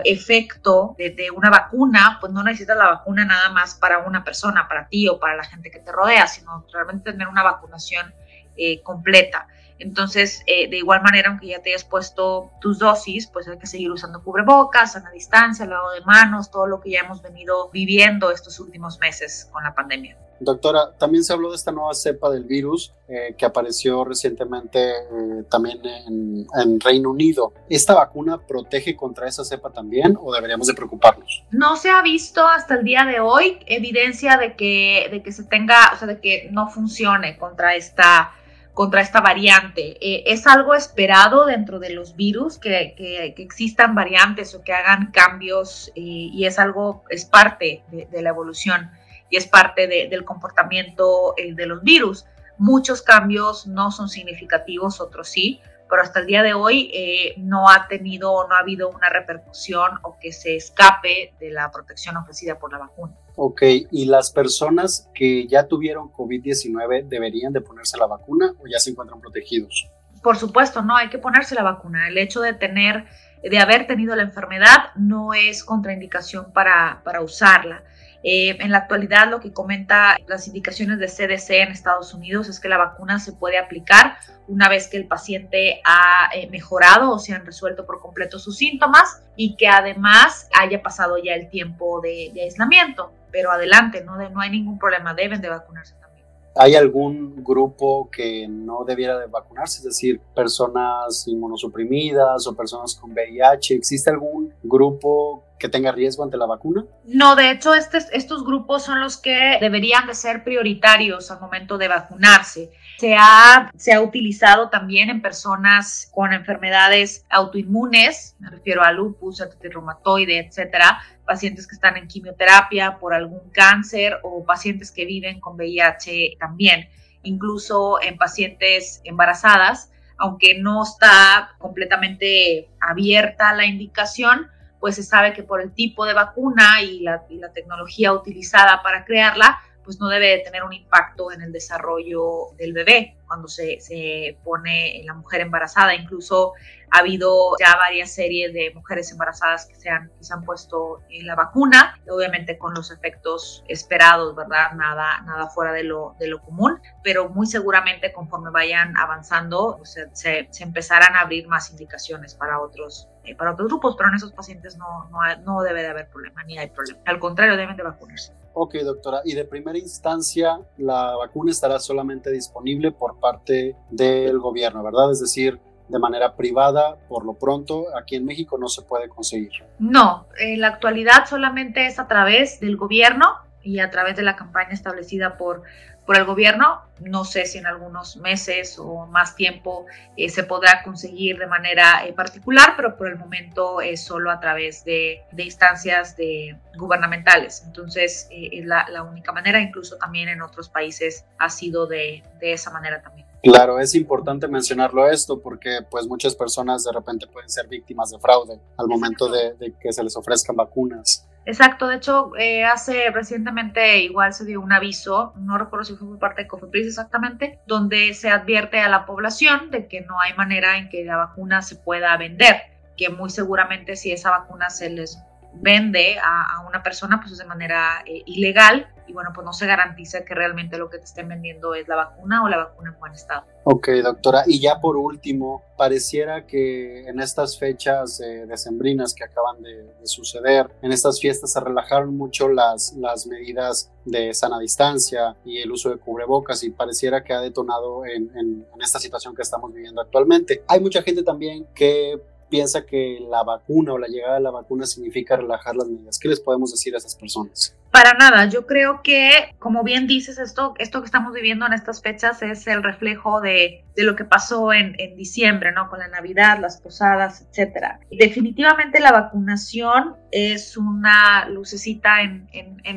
efecto 0.05 0.95
de, 0.97 1.29
una 1.35 1.49
vacuna, 1.49 2.17
pues 2.21 2.31
no 2.31 2.43
necesitas 2.43 2.77
la 2.77 2.87
vacuna 2.87 3.25
nada 3.25 3.49
más 3.49 3.75
para 3.75 3.99
una 3.99 4.23
persona, 4.23 4.67
para 4.67 4.87
ti 4.87 5.07
o 5.07 5.19
para 5.19 5.35
la 5.35 5.43
gente 5.43 5.71
que 5.71 5.79
te 5.79 5.91
rodea, 5.91 6.27
sino 6.27 6.65
realmente 6.71 7.11
tener 7.11 7.27
una 7.27 7.43
vacunación 7.43 8.13
eh, 8.55 8.81
completa. 8.81 9.47
Entonces, 9.77 10.41
eh, 10.45 10.69
de 10.69 10.77
igual 10.77 11.01
manera, 11.01 11.29
aunque 11.29 11.47
ya 11.47 11.61
te 11.61 11.69
hayas 11.69 11.85
puesto 11.85 12.51
tus 12.59 12.79
dosis, 12.79 13.27
pues 13.27 13.47
hay 13.47 13.57
que 13.57 13.67
seguir 13.67 13.91
usando 13.91 14.21
cubrebocas, 14.21 14.95
a 14.95 14.99
la 14.99 15.11
distancia, 15.11 15.63
al 15.63 15.71
lado 15.71 15.91
de 15.91 16.01
manos, 16.01 16.51
todo 16.51 16.67
lo 16.67 16.81
que 16.81 16.91
ya 16.91 16.99
hemos 16.99 17.21
venido 17.21 17.69
viviendo 17.69 18.31
estos 18.31 18.59
últimos 18.59 18.99
meses 18.99 19.47
con 19.51 19.63
la 19.63 19.73
pandemia. 19.73 20.17
Doctora, 20.39 20.93
también 20.97 21.23
se 21.23 21.33
habló 21.33 21.49
de 21.49 21.57
esta 21.57 21.71
nueva 21.71 21.93
cepa 21.93 22.29
del 22.29 22.45
virus 22.45 22.93
eh, 23.07 23.35
que 23.37 23.45
apareció 23.45 24.05
recientemente 24.05 24.79
eh, 24.89 25.43
también 25.49 25.79
en, 25.83 26.79
Reino 26.79 27.09
Unido. 27.09 27.53
¿Esta 27.69 27.93
vacuna 27.93 28.37
protege 28.37 28.95
contra 28.95 29.27
esa 29.27 29.43
cepa 29.43 29.71
también 29.71 30.17
o 30.21 30.33
deberíamos 30.33 30.67
de 30.67 30.73
preocuparnos? 30.73 31.43
No 31.51 31.75
se 31.75 31.89
ha 31.89 32.01
visto 32.01 32.45
hasta 32.47 32.75
el 32.75 32.85
día 32.85 33.03
de 33.05 33.19
hoy 33.19 33.59
evidencia 33.65 34.37
de 34.37 34.55
que, 34.55 35.09
de 35.11 35.21
que 35.21 35.31
se 35.31 35.43
tenga, 35.43 35.91
o 35.93 35.97
sea, 35.97 36.07
de 36.07 36.19
que 36.19 36.49
no 36.51 36.69
funcione 36.69 37.37
contra 37.37 37.75
esta 37.75 38.33
contra 38.73 39.01
esta 39.01 39.19
variante. 39.19 39.97
Eh, 39.99 40.23
es 40.27 40.47
algo 40.47 40.73
esperado 40.73 41.45
dentro 41.45 41.79
de 41.79 41.89
los 41.89 42.15
virus 42.15 42.57
que, 42.57 42.93
que, 42.95 43.33
existan 43.43 43.93
variantes 43.93 44.55
o 44.55 44.61
que 44.61 44.71
hagan 44.71 45.11
cambios 45.11 45.91
y 45.95 46.45
es 46.45 46.59
algo, 46.59 47.03
es 47.09 47.25
parte 47.25 47.83
de 47.91 48.21
la 48.21 48.29
evolución 48.29 48.89
y 49.29 49.37
es 49.37 49.47
parte 49.47 49.87
del 49.87 50.25
comportamiento 50.25 51.33
eh, 51.37 51.53
de 51.53 51.65
los 51.65 51.81
virus. 51.83 52.25
Muchos 52.57 53.01
cambios 53.01 53.67
no 53.67 53.91
son 53.91 54.09
significativos, 54.09 54.99
otros 54.99 55.29
sí, 55.29 55.61
pero 55.89 56.01
hasta 56.03 56.19
el 56.19 56.27
día 56.27 56.43
de 56.43 56.53
hoy 56.53 56.91
eh, 56.93 57.33
no 57.37 57.69
ha 57.69 57.87
tenido, 57.87 58.47
no 58.47 58.55
ha 58.55 58.59
habido 58.59 58.89
una 58.89 59.09
repercusión 59.09 59.91
o 60.03 60.17
que 60.19 60.31
se 60.31 60.55
escape 60.55 61.33
de 61.39 61.51
la 61.51 61.71
protección 61.71 62.15
ofrecida 62.17 62.59
por 62.59 62.71
la 62.71 62.77
vacuna. 62.77 63.13
Ok, 63.35 63.61
¿y 63.91 64.05
las 64.05 64.31
personas 64.31 65.09
que 65.13 65.47
ya 65.47 65.67
tuvieron 65.67 66.11
COVID-19 66.11 67.07
deberían 67.07 67.53
de 67.53 67.61
ponerse 67.61 67.97
la 67.97 68.05
vacuna 68.05 68.53
o 68.59 68.67
ya 68.67 68.79
se 68.79 68.91
encuentran 68.91 69.19
protegidos? 69.19 69.89
Por 70.21 70.37
supuesto, 70.37 70.81
no, 70.81 70.95
hay 70.95 71.09
que 71.09 71.17
ponerse 71.17 71.55
la 71.55 71.63
vacuna. 71.63 72.07
El 72.09 72.17
hecho 72.17 72.41
de 72.41 72.53
tener, 72.53 73.05
de 73.41 73.57
haber 73.57 73.87
tenido 73.87 74.15
la 74.15 74.23
enfermedad 74.23 74.93
no 74.95 75.33
es 75.33 75.63
contraindicación 75.63 76.51
para, 76.51 77.01
para 77.03 77.21
usarla. 77.21 77.83
Eh, 78.23 78.57
en 78.59 78.71
la 78.71 78.79
actualidad 78.79 79.29
lo 79.29 79.39
que 79.39 79.53
comenta 79.53 80.17
las 80.27 80.47
indicaciones 80.47 80.99
de 80.99 81.07
CDC 81.07 81.61
en 81.61 81.69
Estados 81.69 82.13
Unidos 82.13 82.49
es 82.49 82.59
que 82.59 82.67
la 82.67 82.77
vacuna 82.77 83.17
se 83.17 83.31
puede 83.31 83.57
aplicar 83.57 84.17
una 84.47 84.67
vez 84.67 84.89
que 84.89 84.97
el 84.97 85.07
paciente 85.07 85.79
ha 85.85 86.29
eh, 86.33 86.49
mejorado 86.49 87.11
o 87.11 87.19
se 87.19 87.33
han 87.33 87.45
resuelto 87.45 87.85
por 87.85 88.01
completo 88.01 88.37
sus 88.37 88.57
síntomas 88.57 89.21
y 89.35 89.55
que 89.55 89.67
además 89.67 90.49
haya 90.59 90.81
pasado 90.81 91.17
ya 91.17 91.33
el 91.33 91.49
tiempo 91.49 92.01
de, 92.01 92.31
aislamiento. 92.41 93.11
Pero 93.31 93.51
adelante, 93.51 94.03
no, 94.03 94.15
hay 94.39 94.49
ningún 94.49 94.79
problema, 94.79 95.13
deben 95.13 95.39
de 95.39 95.49
vacunarse 95.49 95.93
también. 96.01 96.25
¿Hay 96.55 96.75
algún 96.75 97.43
grupo 97.43 98.09
que 98.11 98.47
no 98.49 98.83
debiera 98.83 99.19
de 99.19 99.27
vacunarse? 99.27 99.77
Es 99.77 99.83
decir, 99.83 100.19
personas 100.35 101.27
inmunosuprimidas 101.27 102.47
o 102.47 102.55
personas 102.55 102.95
con 102.95 103.11
VIH. 103.11 103.75
¿Existe 103.75 104.09
algún 104.09 104.51
grupo 104.63 105.43
que 105.59 105.69
tenga 105.69 105.91
riesgo 105.91 106.23
ante 106.23 106.37
la 106.37 106.45
vacuna? 106.45 106.85
No, 107.05 107.35
de 107.35 107.51
hecho, 107.51 107.73
estos 107.73 108.45
grupos 108.45 108.83
son 108.83 109.01
los 109.01 109.17
que 109.17 109.57
deberían 109.59 110.07
de 110.07 110.15
ser 110.15 110.43
prioritarios 110.43 111.29
al 111.29 111.41
momento 111.41 111.77
de 111.77 111.89
vacunarse. 111.89 112.71
Se 112.97 113.15
ha, 113.15 113.69
se 113.75 113.93
ha 113.93 114.01
utilizado 114.01 114.69
también 114.69 115.09
en 115.09 115.21
personas 115.21 116.09
con 116.13 116.33
enfermedades 116.33 117.25
autoinmunes, 117.29 118.35
me 118.39 118.49
refiero 118.49 118.83
a 118.83 118.91
lupus, 118.91 119.41
artritis 119.41 119.73
reumatoide, 119.73 120.39
etcétera, 120.39 120.99
pacientes 121.25 121.67
que 121.67 121.75
están 121.75 121.97
en 121.97 122.07
quimioterapia 122.07 122.97
por 122.97 123.13
algún 123.13 123.49
cáncer 123.51 124.17
o 124.23 124.45
pacientes 124.45 124.91
que 124.91 125.05
viven 125.05 125.39
con 125.41 125.55
VIH 125.55 126.37
también, 126.39 126.89
incluso 127.23 128.01
en 128.01 128.17
pacientes 128.17 129.01
embarazadas, 129.03 129.91
aunque 130.17 130.57
no 130.57 130.83
está 130.83 131.55
completamente 131.57 132.69
abierta 132.79 133.53
la 133.53 133.65
indicación, 133.65 134.47
pues 134.79 134.95
se 134.95 135.03
sabe 135.03 135.33
que 135.33 135.43
por 135.43 135.61
el 135.61 135.73
tipo 135.73 136.05
de 136.05 136.13
vacuna 136.13 136.81
y 136.81 137.01
la, 137.01 137.21
tecnología 137.53 138.13
utilizada 138.13 138.81
para 138.81 139.05
crearla, 139.05 139.59
pues 139.83 139.99
no 139.99 140.07
debe 140.07 140.39
tener 140.39 140.63
un 140.63 140.73
impacto 140.73 141.31
en 141.31 141.41
el 141.41 141.51
desarrollo 141.51 142.51
del 142.57 142.73
bebé 142.73 143.17
cuando 143.27 143.47
se, 143.47 143.79
se 143.79 144.37
pone 144.43 145.01
la 145.05 145.13
mujer 145.13 145.41
embarazada. 145.41 145.93
Incluso 145.93 146.53
ha 146.91 146.99
habido 146.99 147.51
ya 147.59 147.75
varias 147.75 148.11
series 148.11 148.53
de 148.53 148.71
mujeres 148.73 149.11
embarazadas 149.11 149.67
que 149.67 149.75
se 149.75 149.89
han, 149.89 150.11
se 150.19 150.33
han 150.33 150.43
puesto 150.43 151.01
en 151.09 151.27
la 151.27 151.35
vacuna, 151.35 151.99
obviamente 152.09 152.57
con 152.57 152.73
los 152.73 152.91
efectos 152.91 153.63
esperados, 153.67 154.35
¿verdad? 154.35 154.71
Nada, 154.73 155.21
nada 155.21 155.47
fuera 155.47 155.71
de 155.71 155.83
lo, 155.83 156.15
de 156.19 156.27
lo 156.27 156.41
común, 156.41 156.81
pero 157.03 157.29
muy 157.29 157.45
seguramente 157.47 158.11
conforme 158.11 158.49
vayan 158.51 158.97
avanzando 158.97 159.79
se, 159.83 160.09
se, 160.13 160.63
empezarán 160.63 161.15
a 161.15 161.21
abrir 161.21 161.47
más 161.47 161.69
indicaciones 161.69 162.33
para 162.33 162.59
otros, 162.59 163.07
eh, 163.23 163.35
para 163.35 163.51
otros 163.51 163.67
grupos, 163.67 163.95
pero 163.97 164.09
en 164.09 164.15
esos 164.15 164.33
pacientes 164.33 164.77
no, 164.77 165.09
no, 165.09 165.19
no 165.43 165.61
debe 165.61 165.81
de 165.81 165.87
haber 165.87 166.09
problema, 166.09 166.43
ni 166.43 166.57
hay 166.57 166.69
problema. 166.69 166.99
Al 167.05 167.19
contrario, 167.19 167.55
deben 167.55 167.77
de 167.77 167.83
vacunarse. 167.83 168.33
Ok, 168.61 168.75
doctora. 168.83 169.21
Y 169.23 169.35
de 169.35 169.45
primera 169.45 169.77
instancia, 169.77 170.59
la 170.77 171.15
vacuna 171.15 171.49
estará 171.49 171.79
solamente 171.79 172.29
disponible 172.29 172.91
por 172.91 173.17
parte 173.17 173.77
del 173.89 174.37
gobierno, 174.37 174.83
¿verdad? 174.83 175.13
Es 175.13 175.21
decir, 175.21 175.57
de 175.87 175.97
manera 175.97 176.35
privada, 176.35 176.97
por 177.07 177.25
lo 177.25 177.35
pronto, 177.35 177.85
aquí 177.97 178.17
en 178.17 178.25
México 178.25 178.57
no 178.57 178.67
se 178.67 178.81
puede 178.81 179.07
conseguir. 179.07 179.51
No, 179.79 180.27
en 180.37 180.59
la 180.59 180.67
actualidad 180.67 181.25
solamente 181.25 181.85
es 181.85 181.99
a 181.99 182.09
través 182.09 182.59
del 182.59 182.75
gobierno 182.75 183.27
y 183.63 183.79
a 183.79 183.91
través 183.91 184.17
de 184.17 184.23
la 184.23 184.35
campaña 184.35 184.73
establecida 184.73 185.37
por 185.37 185.63
por 186.09 186.17
el 186.17 186.25
gobierno. 186.25 186.81
No 187.01 187.23
sé 187.23 187.45
si 187.45 187.59
en 187.59 187.67
algunos 187.67 188.17
meses 188.17 188.79
o 188.79 189.05
más 189.05 189.35
tiempo 189.35 189.85
eh, 190.17 190.27
se 190.29 190.41
podrá 190.41 190.81
conseguir 190.81 191.37
de 191.37 191.45
manera 191.45 192.03
eh, 192.03 192.13
particular, 192.13 192.73
pero 192.75 192.97
por 192.97 193.09
el 193.09 193.15
momento 193.15 193.79
es 193.79 194.05
solo 194.05 194.31
a 194.31 194.39
través 194.39 194.83
de, 194.85 195.21
instancias 195.37 196.17
de, 196.17 196.57
gubernamentales. 196.79 197.61
Entonces 197.63 198.27
eh, 198.31 198.49
es 198.53 198.65
la, 198.65 198.87
la, 198.89 199.03
única 199.03 199.31
manera, 199.31 199.61
incluso 199.61 199.97
también 199.97 200.29
en 200.29 200.41
otros 200.41 200.67
países 200.67 201.25
ha 201.37 201.51
sido 201.51 201.85
de, 201.85 202.23
de 202.39 202.53
esa 202.53 202.71
manera 202.71 203.03
también. 203.03 203.27
Claro, 203.43 203.79
es 203.79 203.93
importante 203.93 204.47
mencionarlo 204.47 205.07
esto 205.07 205.39
porque 205.39 205.81
pues 205.91 206.07
muchas 206.07 206.33
personas 206.33 206.85
de 206.85 206.91
repente 206.91 207.27
pueden 207.27 207.51
ser 207.51 207.67
víctimas 207.67 208.09
de 208.09 208.17
fraude 208.17 208.59
al 208.77 208.87
momento 208.87 209.29
de, 209.29 209.53
de 209.59 209.75
que 209.79 209.93
se 209.93 210.03
les 210.03 210.17
ofrezcan 210.17 210.55
vacunas. 210.55 211.28
Exacto, 211.49 211.87
de 211.87 211.95
hecho, 211.95 212.31
eh, 212.37 212.63
hace 212.63 213.09
recientemente 213.09 213.97
igual 213.97 214.35
se 214.35 214.45
dio 214.45 214.61
un 214.61 214.71
aviso, 214.71 215.33
no 215.35 215.57
recuerdo 215.57 215.83
si 215.83 215.95
fue 215.95 216.07
por 216.07 216.19
parte 216.19 216.43
de 216.43 216.47
Cofepris 216.47 216.85
exactamente, 216.85 217.59
donde 217.65 218.13
se 218.13 218.29
advierte 218.29 218.79
a 218.81 218.87
la 218.87 219.07
población 219.07 219.71
de 219.71 219.87
que 219.87 220.01
no 220.01 220.21
hay 220.21 220.35
manera 220.35 220.77
en 220.77 220.89
que 220.89 221.03
la 221.03 221.17
vacuna 221.17 221.63
se 221.63 221.75
pueda 221.75 222.15
vender, 222.17 222.61
que 222.95 223.09
muy 223.09 223.31
seguramente 223.31 223.95
si 223.95 224.11
esa 224.11 224.29
vacuna 224.29 224.69
se 224.69 224.91
les 224.91 225.17
vende 225.53 226.17
a, 226.19 226.65
una 226.67 226.83
persona 226.83 227.19
pues 227.19 227.37
de 227.37 227.45
manera 227.45 228.03
eh, 228.05 228.21
ilegal 228.25 228.87
y 229.07 229.13
bueno, 229.13 229.31
pues 229.33 229.43
no 229.43 229.53
se 229.53 229.65
garantiza 229.65 230.23
que 230.23 230.35
realmente 230.35 230.77
lo 230.77 230.87
que 230.87 230.99
te 230.99 231.05
estén 231.05 231.27
vendiendo 231.27 231.73
es 231.73 231.87
la 231.87 231.95
vacuna 231.95 232.43
o 232.43 232.47
la 232.47 232.57
vacuna 232.57 232.91
en 232.91 232.99
buen 232.99 233.13
estado. 233.13 233.43
Ok, 233.63 233.89
doctora. 234.03 234.43
Y 234.45 234.59
ya 234.59 234.79
por 234.79 234.97
último, 234.97 235.63
pareciera 235.77 236.45
que 236.45 237.07
en 237.07 237.19
estas 237.19 237.57
fechas 237.57 238.19
eh, 238.19 238.45
decembrinas 238.45 239.15
que 239.15 239.23
acaban 239.23 239.63
de, 239.63 239.89
suceder, 240.03 240.69
en 240.83 240.91
estas 240.91 241.19
fiestas 241.19 241.51
se 241.51 241.59
relajaron 241.59 242.15
mucho 242.15 242.49
las, 242.49 242.93
las 242.93 243.25
medidas 243.25 243.91
de 244.05 244.33
sana 244.33 244.59
distancia 244.59 245.35
y 245.43 245.57
el 245.57 245.71
uso 245.71 245.89
de 245.89 245.97
cubrebocas 245.97 246.63
y 246.63 246.69
pareciera 246.69 247.23
que 247.23 247.33
ha 247.33 247.41
detonado 247.41 248.05
en, 248.05 248.31
en 248.35 248.65
esta 248.81 248.99
situación 248.99 249.35
que 249.35 249.41
estamos 249.41 249.73
viviendo 249.73 250.01
actualmente. 250.01 250.63
Hay 250.67 250.79
mucha 250.79 251.01
gente 251.01 251.23
también 251.23 251.65
que 251.73 252.21
piensa 252.49 252.85
que 252.85 253.19
la 253.29 253.43
vacuna 253.43 253.93
o 253.93 253.97
la 253.97 254.07
llegada 254.07 254.35
de 254.35 254.41
la 254.41 254.51
vacuna 254.51 254.85
significa 254.85 255.35
relajar 255.35 255.75
las 255.75 255.87
medidas. 255.87 256.19
¿Qué 256.19 256.27
les 256.27 256.39
podemos 256.39 256.71
decir 256.71 256.93
a 256.95 256.97
esas 256.97 257.15
personas? 257.15 257.75
Para 257.91 258.13
nada, 258.13 258.45
yo 258.45 258.67
creo 258.67 259.01
que, 259.01 259.55
como 259.57 259.83
bien 259.83 260.05
dices, 260.05 260.37
esto, 260.37 260.75
esto 260.77 260.99
que 261.01 261.05
estamos 261.05 261.33
viviendo 261.33 261.65
en 261.65 261.73
estas 261.73 262.01
fechas 262.01 262.41
es 262.43 262.67
el 262.67 262.83
reflejo 262.83 263.41
de, 263.41 263.83
lo 263.97 264.15
que 264.15 264.25
pasó 264.25 264.71
en, 264.73 264.95
diciembre, 265.17 265.71
¿no? 265.71 265.89
Con 265.89 265.99
la 265.99 266.07
Navidad, 266.07 266.59
las 266.59 266.79
posadas, 266.79 267.47
etcétera. 267.49 267.99
Definitivamente 268.11 268.99
la 268.99 269.11
vacunación 269.11 270.15
es 270.31 270.77
una 270.77 271.49
lucecita 271.49 272.21
en, 272.21 272.47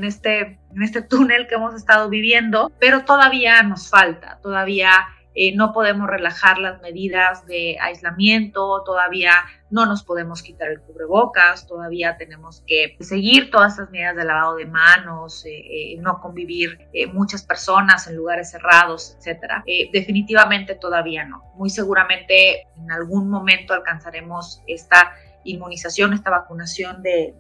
este, 0.05 0.59
en 0.75 0.83
este 0.83 1.01
túnel 1.09 1.47
que 1.49 1.55
hemos 1.55 1.75
estado 1.75 2.11
viviendo, 2.11 2.71
pero 2.79 3.05
todavía 3.05 3.63
nos 3.63 3.89
falta, 3.89 4.39
todavía 4.43 4.93
eh, 5.35 5.55
no 5.57 5.73
podemos 5.73 6.09
relajar 6.09 6.59
las 6.59 6.81
medidas 6.83 7.47
de 7.47 7.79
aislamiento, 7.81 8.83
todavía 8.85 9.33
no 9.71 9.87
nos 9.87 10.03
podemos 10.03 10.43
quitar 10.43 10.69
el 10.71 10.81
cubrebocas, 10.81 11.67
todavía 11.67 12.19
tenemos 12.19 12.63
que 12.67 12.97
seguir 13.01 13.51
todas 13.51 13.75
esas 13.75 13.91
medidas 13.91 14.17
de 14.17 14.25
lavado 14.25 14.57
de 14.57 14.67
manos, 14.67 15.47
eh, 15.47 15.51
eh, 15.51 15.97
no 15.99 16.21
convivir 16.21 16.79
muchas 17.15 17.43
personas 17.43 18.07
en 18.07 18.17
lugares 18.17 18.51
cerrados, 18.51 19.17
etc. 19.17 19.65
definitivamente 19.93 20.75
todavía 20.75 21.25
no. 21.25 21.43
Muy 21.55 21.71
seguramente 21.71 22.67
en 22.77 22.93
algún 22.93 23.31
momento 23.31 23.73
alcanzaremos 23.73 24.63
esta 24.67 25.13
inmunización, 25.45 26.13
esta 26.13 26.31
vacunación 26.31 27.03
de, 27.03 27.35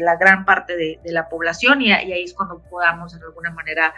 la 0.00 0.16
gran 0.16 0.44
parte 0.44 0.76
de, 0.76 1.00
la 1.12 1.28
población 1.28 1.82
y, 1.82 1.88
y, 1.88 1.90
ahí 1.90 2.22
es 2.22 2.32
cuando 2.32 2.60
podamos 2.70 3.18
de 3.18 3.26
alguna 3.26 3.50
manera 3.50 3.92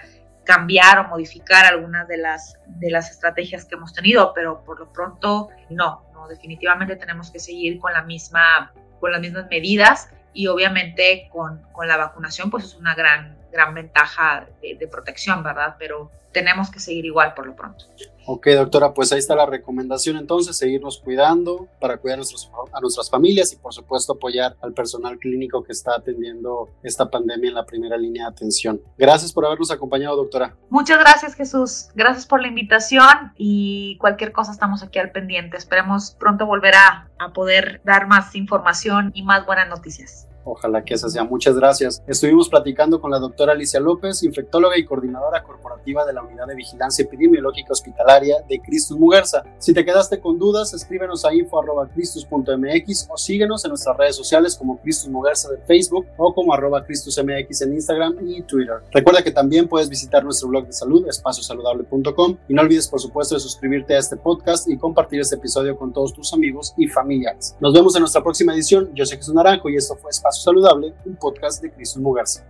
cambiar 0.49 0.99
o 1.01 1.09
modificar 1.09 1.67
algunas 1.67 2.09
de 2.09 2.17
las, 2.17 2.59
de 2.67 2.91
las 2.91 3.11
estrategias 3.11 3.67
que 3.67 3.75
hemos 3.75 3.93
tenido, 3.93 4.33
pero 4.35 4.65
por 4.65 4.81
lo 4.81 4.91
pronto 4.91 5.51
no, 5.69 6.07
no, 6.15 6.27
definitivamente 6.27 6.97
tenemos 6.97 7.31
que 7.31 7.39
seguir 7.39 7.79
con, 7.79 7.93
la 7.93 8.01
misma, 8.01 8.73
con 8.99 9.13
las 9.13 9.21
mismas 9.21 9.47
medidas 9.51 10.09
y 10.33 10.47
obviamente 10.47 11.29
con, 11.31 11.61
con 11.71 11.87
la 11.87 11.99
vacunación 11.99 12.49
pues 12.51 12.65
es 12.65 12.75
una 12.77 12.95
gran, 12.95 13.37
gran 13.51 13.75
ventaja 13.75 14.47
de, 14.63 14.77
de 14.77 14.89
protección, 14.89 15.43
¿verdad? 15.43 15.77
Pero 15.79 16.11
tenemos 16.33 16.71
que 16.71 16.81
seguir 16.81 17.05
igual 17.05 17.35
por 17.35 17.47
lo 17.47 17.57
pronto. 17.57 17.85
Ok, 18.27 18.49
doctora, 18.49 18.93
pues 18.93 19.11
ahí 19.11 19.19
está 19.19 19.35
la 19.35 19.47
recomendación 19.47 20.19
entonces, 20.19 20.57
seguirnos 20.59 20.99
cuidando 20.99 21.67
para 21.81 21.97
cuidar 21.97 22.19
a, 22.19 22.81
nuestras 22.81 23.11
familias 23.11 23.55
y 23.55 23.57
por 23.57 23.73
supuesto 23.73 24.13
apoyar 24.13 24.55
al 24.61 24.75
personal 24.75 25.19
clínico 25.19 25.65
que 25.65 25.73
está 25.73 25.95
atendiendo 25.97 26.69
esta 26.83 27.09
pandemia 27.09 27.49
en 27.49 27.55
la 27.55 27.65
primera 27.65 27.97
línea 27.97 28.25
de 28.25 28.29
atención. 28.29 28.83
Gracias 28.99 29.33
por 29.33 29.47
habernos 29.47 29.71
acompañado, 29.71 30.17
doctora. 30.17 30.55
Muchas 30.69 30.99
gracias, 30.99 31.35
Jesús. 31.35 31.89
Gracias 31.95 32.27
por 32.27 32.43
la 32.43 32.49
invitación 32.49 33.33
y 33.37 33.97
cualquier 33.99 34.33
cosa 34.33 34.53
estamos 34.53 34.83
aquí 34.83 34.99
al 34.99 35.11
pendiente. 35.11 35.57
Esperemos 35.57 36.11
pronto 36.11 36.45
volver 36.45 36.75
a, 36.75 37.09
a 37.19 37.33
poder 37.33 37.81
dar 37.85 38.09
más 38.09 38.35
información 38.35 39.11
y 39.15 39.23
más 39.23 39.47
buenas 39.47 39.71
noticias. 39.71 40.29
Ojalá 40.44 40.83
que 40.83 40.94
esa 40.94 41.09
sea. 41.09 41.24
Muchas 41.24 41.57
gracias. 41.57 42.03
Estuvimos 42.07 42.48
platicando 42.48 43.01
con 43.01 43.11
la 43.11 43.18
doctora 43.18 43.53
Alicia 43.53 43.81
López, 43.81 44.22
infectóloga 44.22 44.79
y 44.79 44.85
coordinadora 44.85 45.42
corporativa 45.42 46.07
de 46.07 46.12
la 46.12 46.22
Unidad 46.22 46.46
de 46.46 46.55
Vigilancia 46.55 47.05
Epidemiológica 47.05 47.72
Hospitalaria 47.72 48.37
de 48.48 48.61
Cristus 48.61 48.98
Muguerza. 48.98 49.42
Si 49.59 49.74
te 49.74 49.85
quedaste 49.85 50.20
con 50.20 50.38
dudas, 50.38 50.72
escríbenos 50.72 51.24
a 51.24 51.35
info.cristus.mx 51.35 53.09
o 53.11 53.16
síguenos 53.16 53.64
en 53.64 53.70
nuestras 53.70 53.96
redes 53.96 54.16
sociales 54.16 54.57
como 54.57 54.79
Cristus 54.81 55.11
Muguerza 55.11 55.51
de 55.51 55.59
Facebook 55.59 56.07
o 56.16 56.35
como 56.35 56.55
arroba 56.55 56.85
CristusMX 56.85 57.62
en 57.62 57.74
Instagram 57.74 58.16
y 58.27 58.42
Twitter. 58.42 58.77
Recuerda 58.90 59.22
que 59.22 59.31
también 59.31 59.68
puedes 59.68 59.88
visitar 59.88 60.24
nuestro 60.24 60.48
blog 60.48 60.66
de 60.66 60.72
salud, 60.72 61.07
espaciosaludable.com 61.09 62.37
y 62.48 62.55
no 62.55 62.62
olvides, 62.62 62.88
por 62.88 63.01
supuesto, 63.01 63.35
de 63.35 63.40
suscribirte 63.40 63.94
a 63.94 63.98
este 63.98 64.16
podcast 64.16 64.68
y 64.68 64.79
compartir 64.79 65.20
este 65.20 65.37
episodio 65.37 65.77
con 65.77 65.92
todos 65.92 66.14
tus 66.14 66.33
amigos 66.33 66.72
y 66.77 66.87
familiares. 66.87 67.55
Nos 67.61 67.74
vemos 67.74 67.94
en 67.96 68.01
nuestra 68.01 68.22
próxima 68.22 68.55
edición. 68.55 68.90
Yo 68.94 69.05
soy 69.05 69.18
Jesús 69.18 69.35
Naranjo 69.35 69.68
y 69.68 69.77
esto 69.77 69.96
fue 69.96 70.11
Espacio 70.11 70.38
Saludable, 70.38 70.94
un 71.05 71.16
podcast 71.16 71.61
de 71.61 71.72
Cristo 71.72 71.98
Mugarza. 71.98 72.46